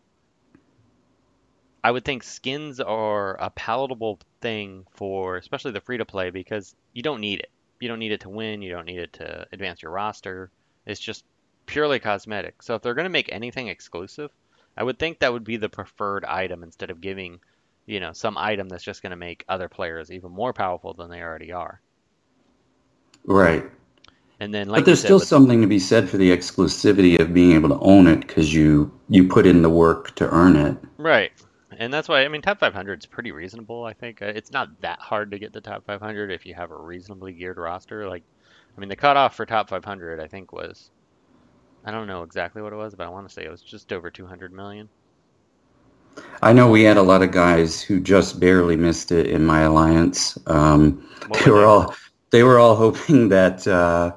I 1.84 1.92
would 1.92 2.06
think 2.06 2.24
skins 2.24 2.80
are 2.80 3.36
a 3.42 3.50
palatable 3.50 4.20
thing 4.42 4.86
for 4.92 5.38
especially 5.38 5.72
the 5.72 5.82
free 5.82 5.98
to 5.98 6.06
play 6.06 6.30
because 6.30 6.76
you 6.94 7.02
don't 7.02 7.20
need 7.22 7.40
it. 7.40 7.52
You 7.80 7.90
don't 7.90 8.00
need 8.00 8.14
it 8.14 8.22
to 8.22 8.30
win, 8.30 8.62
you 8.62 8.72
don't 8.72 8.86
need 8.86 9.00
it 9.00 9.14
to 9.14 9.46
advance 9.52 9.82
your 9.82 9.92
roster. 9.92 10.50
It's 10.86 11.00
just 11.00 11.26
purely 11.66 12.00
cosmetic. 12.00 12.62
So 12.64 12.76
if 12.76 12.82
they're 12.82 12.94
going 12.94 13.06
to 13.06 13.10
make 13.10 13.32
anything 13.32 13.68
exclusive, 13.68 14.32
I 14.78 14.84
would 14.84 14.98
think 14.98 15.20
that 15.20 15.34
would 15.34 15.44
be 15.44 15.58
the 15.58 15.70
preferred 15.70 16.24
item 16.26 16.64
instead 16.64 16.90
of 16.90 17.02
giving, 17.02 17.40
you 17.86 18.00
know, 18.00 18.14
some 18.14 18.38
item 18.38 18.70
that's 18.70 18.84
just 18.84 19.02
going 19.02 19.12
to 19.12 19.18
make 19.18 19.44
other 19.50 19.68
players 19.68 20.12
even 20.12 20.32
more 20.32 20.54
powerful 20.54 20.94
than 20.94 21.10
they 21.10 21.22
already 21.22 21.52
are. 21.52 21.82
Right. 23.26 23.66
And 24.40 24.54
then, 24.54 24.68
like 24.68 24.82
but 24.82 24.86
there's 24.86 25.02
said, 25.02 25.08
still 25.08 25.20
with- 25.20 25.28
something 25.28 25.62
to 25.62 25.68
be 25.68 25.80
said 25.80 26.10
for 26.10 26.18
the 26.18 26.36
exclusivity 26.36 27.20
of 27.20 27.34
being 27.34 27.52
able 27.54 27.70
to 27.70 27.80
own 27.80 28.08
it 28.08 28.22
because 28.22 28.54
you 28.54 28.92
you 29.10 29.28
put 29.28 29.46
in 29.46 29.62
the 29.62 29.70
work 29.70 30.16
to 30.16 30.30
earn 30.30 30.56
it. 30.56 30.78
right, 30.98 31.32
and 31.80 31.94
that's 31.94 32.08
why 32.10 32.24
I 32.24 32.28
mean 32.28 32.42
top 32.42 32.60
500 32.60 33.02
is 33.02 33.06
pretty 33.06 33.32
reasonable. 33.32 33.86
I 33.86 33.94
think 33.94 34.22
Uh, 34.22 34.26
it's 34.28 34.52
not 34.52 34.82
that 34.82 35.00
hard 35.00 35.32
to 35.32 35.40
get 35.40 35.54
the 35.54 35.62
top 35.62 35.86
500 35.86 36.32
if 36.32 36.46
you 36.46 36.54
have 36.56 36.72
a 36.72 36.78
reasonably 36.82 37.34
geared 37.34 37.58
roster. 37.58 38.08
Like, 38.10 38.24
I 38.78 38.80
mean, 38.82 38.90
the 38.90 38.96
cutoff 38.96 39.36
for 39.36 39.46
top 39.46 39.70
500 39.70 40.20
I 40.20 40.28
think 40.28 40.52
was, 40.54 40.92
I 41.86 41.92
don't 41.92 42.08
know 42.08 42.24
exactly 42.24 42.62
what 42.62 42.74
it 42.74 42.78
was, 42.78 42.96
but 42.96 43.06
I 43.08 43.10
want 43.12 43.28
to 43.28 43.34
say 43.34 43.46
it 43.46 43.52
was 43.52 43.64
just 43.64 43.94
over 43.94 44.12
200 44.12 44.54
million. 44.54 44.90
I 46.42 46.54
know 46.54 46.70
we 46.70 46.84
had 46.84 46.98
a 46.98 47.02
lot 47.02 47.24
of 47.24 47.32
guys 47.32 47.82
who 47.82 48.00
just 48.00 48.40
barely 48.40 48.76
missed 48.76 49.12
it 49.12 49.28
in 49.28 49.46
my 49.46 49.62
alliance. 49.62 50.38
Um, 50.48 51.08
they 51.44 51.50
were 51.52 51.52
were 51.52 51.66
they? 51.66 51.66
all 51.66 51.96
they 52.32 52.44
were 52.44 52.60
all 52.60 52.76
hoping 52.76 53.30
that 53.30 53.68
uh, 53.68 54.16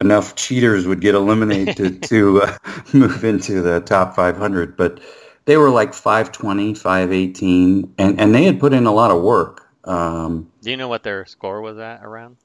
enough 0.00 0.34
cheaters 0.36 0.86
would 0.86 1.00
get 1.00 1.14
eliminated 1.14 2.02
to 2.04 2.42
uh, 2.42 2.58
move 2.92 3.24
into 3.24 3.62
the 3.62 3.80
top 3.80 4.14
500, 4.14 4.76
but 4.76 5.00
they 5.44 5.56
were 5.56 5.70
like 5.70 5.94
520, 5.94 6.74
518, 6.74 7.94
and 7.98 8.20
and 8.20 8.34
they 8.34 8.44
had 8.44 8.60
put 8.60 8.72
in 8.72 8.86
a 8.86 8.92
lot 8.92 9.10
of 9.10 9.22
work. 9.22 9.68
Um, 9.84 10.50
Do 10.62 10.70
you 10.70 10.78
know 10.78 10.88
what 10.88 11.02
their 11.02 11.26
score 11.26 11.60
was 11.60 11.76
at 11.76 12.02
around? 12.02 12.38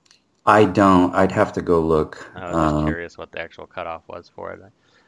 I 0.47 0.65
don't. 0.65 1.13
I'd 1.13 1.31
have 1.33 1.53
to 1.53 1.61
go 1.61 1.79
look. 1.79 2.31
I 2.33 2.47
was 2.47 2.57
just 2.57 2.77
Um, 2.77 2.77
curious 2.77 3.17
what 3.17 3.33
the 3.33 3.41
actual 3.41 3.67
cutoff 3.67 4.07
was 4.07 4.29
for 4.29 4.53
it. 4.53 4.61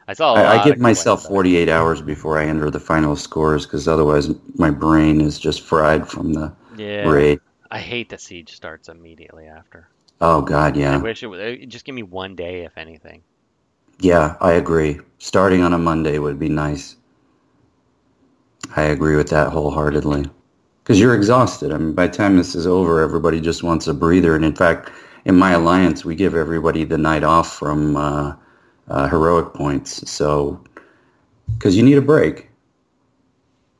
I 0.06 0.12
saw. 0.12 0.36
a 0.36 0.40
I, 0.40 0.54
I 0.54 0.58
give 0.58 0.76
myself 0.78 1.22
complaining 1.22 1.28
48 1.28 1.68
hours 1.68 2.02
before 2.02 2.36
I 2.36 2.46
enter 2.46 2.68
the 2.68 2.80
final 2.80 3.14
scores 3.14 3.64
because 3.64 3.86
otherwise 3.86 4.28
my 4.56 4.70
brain 4.70 5.20
is 5.20 5.38
just 5.38 5.60
fried 5.60 6.08
from 6.08 6.32
the. 6.32 6.52
Yeah, 6.70 7.26
raid. 7.26 7.38
I 7.70 7.80
hate 7.80 8.08
the 8.08 8.16
siege 8.16 8.54
starts 8.54 8.88
immediately 8.88 9.46
after. 9.46 9.90
Oh 10.20 10.40
God, 10.40 10.76
I 10.88 10.96
yeah, 10.96 11.04
wish 11.04 11.22
it 11.22 11.28
would 11.28 11.70
just 11.70 11.84
give 11.86 11.94
me 11.94 12.02
one 12.02 12.36
day, 12.36 12.64
if 12.64 12.78
anything. 12.78 13.24
yeah, 14.00 14.36
I 14.40 14.52
agree. 14.54 15.00
Starting 15.18 15.62
on 15.62 15.72
a 15.72 15.78
Monday 15.78 16.18
would 16.18 16.38
be 16.40 16.48
nice. 16.48 16.96
I 18.76 18.82
agree 18.82 19.16
with 19.16 19.28
that 19.30 19.52
wholeheartedly. 19.52 20.26
Because 20.82 20.98
you're 21.00 21.14
exhausted. 21.14 21.72
I 21.72 21.78
mean, 21.78 21.92
by 21.92 22.06
the 22.06 22.16
time 22.16 22.36
this 22.36 22.54
is 22.54 22.66
over, 22.66 23.00
everybody 23.00 23.40
just 23.40 23.62
wants 23.62 23.86
a 23.86 23.94
breather. 23.94 24.34
And 24.34 24.44
in 24.44 24.54
fact, 24.54 24.90
in 25.24 25.36
my 25.36 25.52
alliance, 25.52 26.04
we 26.04 26.14
give 26.14 26.34
everybody 26.34 26.84
the 26.84 26.98
night 26.98 27.22
off 27.22 27.56
from 27.56 27.96
uh, 27.96 28.34
uh, 28.88 29.08
heroic 29.08 29.54
points. 29.54 30.10
So, 30.10 30.62
because 31.54 31.76
you 31.76 31.82
need 31.82 31.98
a 31.98 32.02
break. 32.02 32.48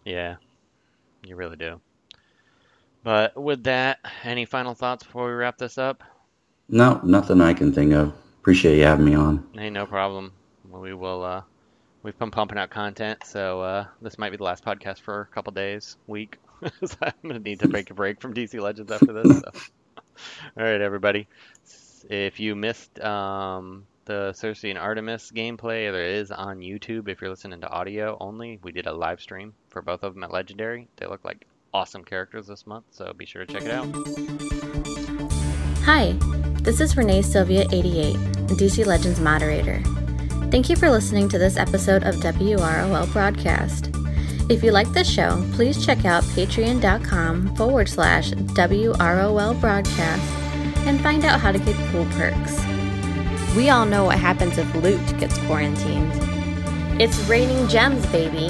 Yeah, 0.05 0.37
you 1.25 1.37
really 1.37 1.57
do. 1.57 1.81
But 3.03 3.37
with 3.37 3.65
that, 3.65 3.99
any 4.25 4.45
final 4.45 4.75
thoughts 4.75 5.05
before 5.05 5.27
we 5.27 5.33
wrap 5.33 5.57
this 5.59 5.79
up? 5.79 6.03
No, 6.69 7.01
nothing 7.03 7.41
I 7.41 7.55
can 7.55 7.73
think 7.73 7.93
of. 7.93 8.13
Appreciate 8.41 8.77
you 8.77 8.85
having 8.85 9.07
me 9.07 9.15
on. 9.15 9.47
Hey, 9.55 9.71
no 9.71 9.87
problem. 9.87 10.33
We 10.71 10.95
will. 10.95 11.25
Uh, 11.25 11.43
we've 12.03 12.19
been 12.19 12.31
pumping 12.31 12.59
out 12.59 12.71
content, 12.71 13.25
so 13.25 13.61
uh, 13.61 13.87
this 14.01 14.19
might 14.19 14.31
be 14.31 14.37
the 14.37 14.45
last 14.45 14.65
podcast 14.65 15.01
for 15.01 15.23
a 15.23 15.27
couple 15.27 15.53
days, 15.53 15.97
week. 16.07 16.39
so 16.85 16.97
I'm 17.03 17.13
gonna 17.23 17.39
need 17.39 17.61
to 17.61 17.69
take 17.69 17.91
a 17.91 17.95
break 17.95 18.21
from 18.21 18.35
DC 18.35 18.61
Legends 18.61 18.91
after 18.91 19.13
this. 19.13 19.39
So. 19.39 19.51
All 20.59 20.65
right, 20.65 20.81
everybody. 20.81 21.27
If 22.09 22.41
you 22.41 22.55
missed 22.55 23.01
um, 23.01 23.87
the 24.07 24.33
Circe 24.33 24.65
and 24.65 24.79
Artemis 24.79 25.33
gameplay, 25.35 25.91
there 25.93 26.07
is 26.07 26.31
on 26.31 26.61
YouTube. 26.61 27.09
If 27.09 27.21
you're 27.21 27.31
listening 27.31 27.61
to 27.61 27.69
audio 27.69 28.17
only, 28.21 28.59
we 28.63 28.73
did 28.73 28.87
a 28.87 28.93
live 28.93 29.21
stream 29.21 29.55
for 29.69 29.83
both 29.83 30.03
of 30.03 30.15
them 30.15 30.25
at 30.25 30.33
Legendary. 30.33 30.89
They 30.97 31.07
look 31.07 31.25
like 31.25 31.47
awesome 31.73 32.05
characters 32.05 32.47
this 32.47 32.67
month, 32.67 32.85
so 32.91 33.13
be 33.13 33.27
sure 33.27 33.45
to 33.45 33.53
check 33.53 33.63
it 33.63 33.71
out. 33.71 33.87
Hi, 35.85 36.13
This 36.63 36.81
is 36.81 36.97
Renee 36.97 37.23
Sylvia 37.23 37.67
88, 37.73 38.17
DC 38.49 38.85
Legends 38.85 39.21
moderator. 39.21 39.83
Thank 40.51 40.69
you 40.69 40.75
for 40.75 40.91
listening 40.91 41.29
to 41.29 41.39
this 41.39 41.57
episode 41.57 42.03
of 42.03 42.17
WROL 42.17 43.13
Broadcast. 43.13 43.93
If 44.51 44.65
you 44.65 44.73
like 44.73 44.89
this 44.89 45.09
show, 45.09 45.41
please 45.53 45.87
check 45.87 46.05
out 46.05 46.25
patreon.com 46.25 47.55
forward 47.55 47.89
slash 47.89 48.33
WROL 48.33 49.61
Broadcast 49.61 50.33
and 50.89 51.01
find 51.01 51.25
out 51.25 51.39
how 51.39 51.53
to 51.53 51.59
get 51.61 51.77
cool 51.93 52.05
perks. 52.17 52.61
We 53.55 53.71
all 53.71 53.87
know 53.87 54.03
what 54.03 54.19
happens 54.19 54.59
if 54.59 54.75
loot 54.75 55.01
gets 55.21 55.39
quarantined. 55.47 56.11
It's 57.01 57.17
raining 57.29 57.69
gems, 57.69 58.05
baby. 58.07 58.49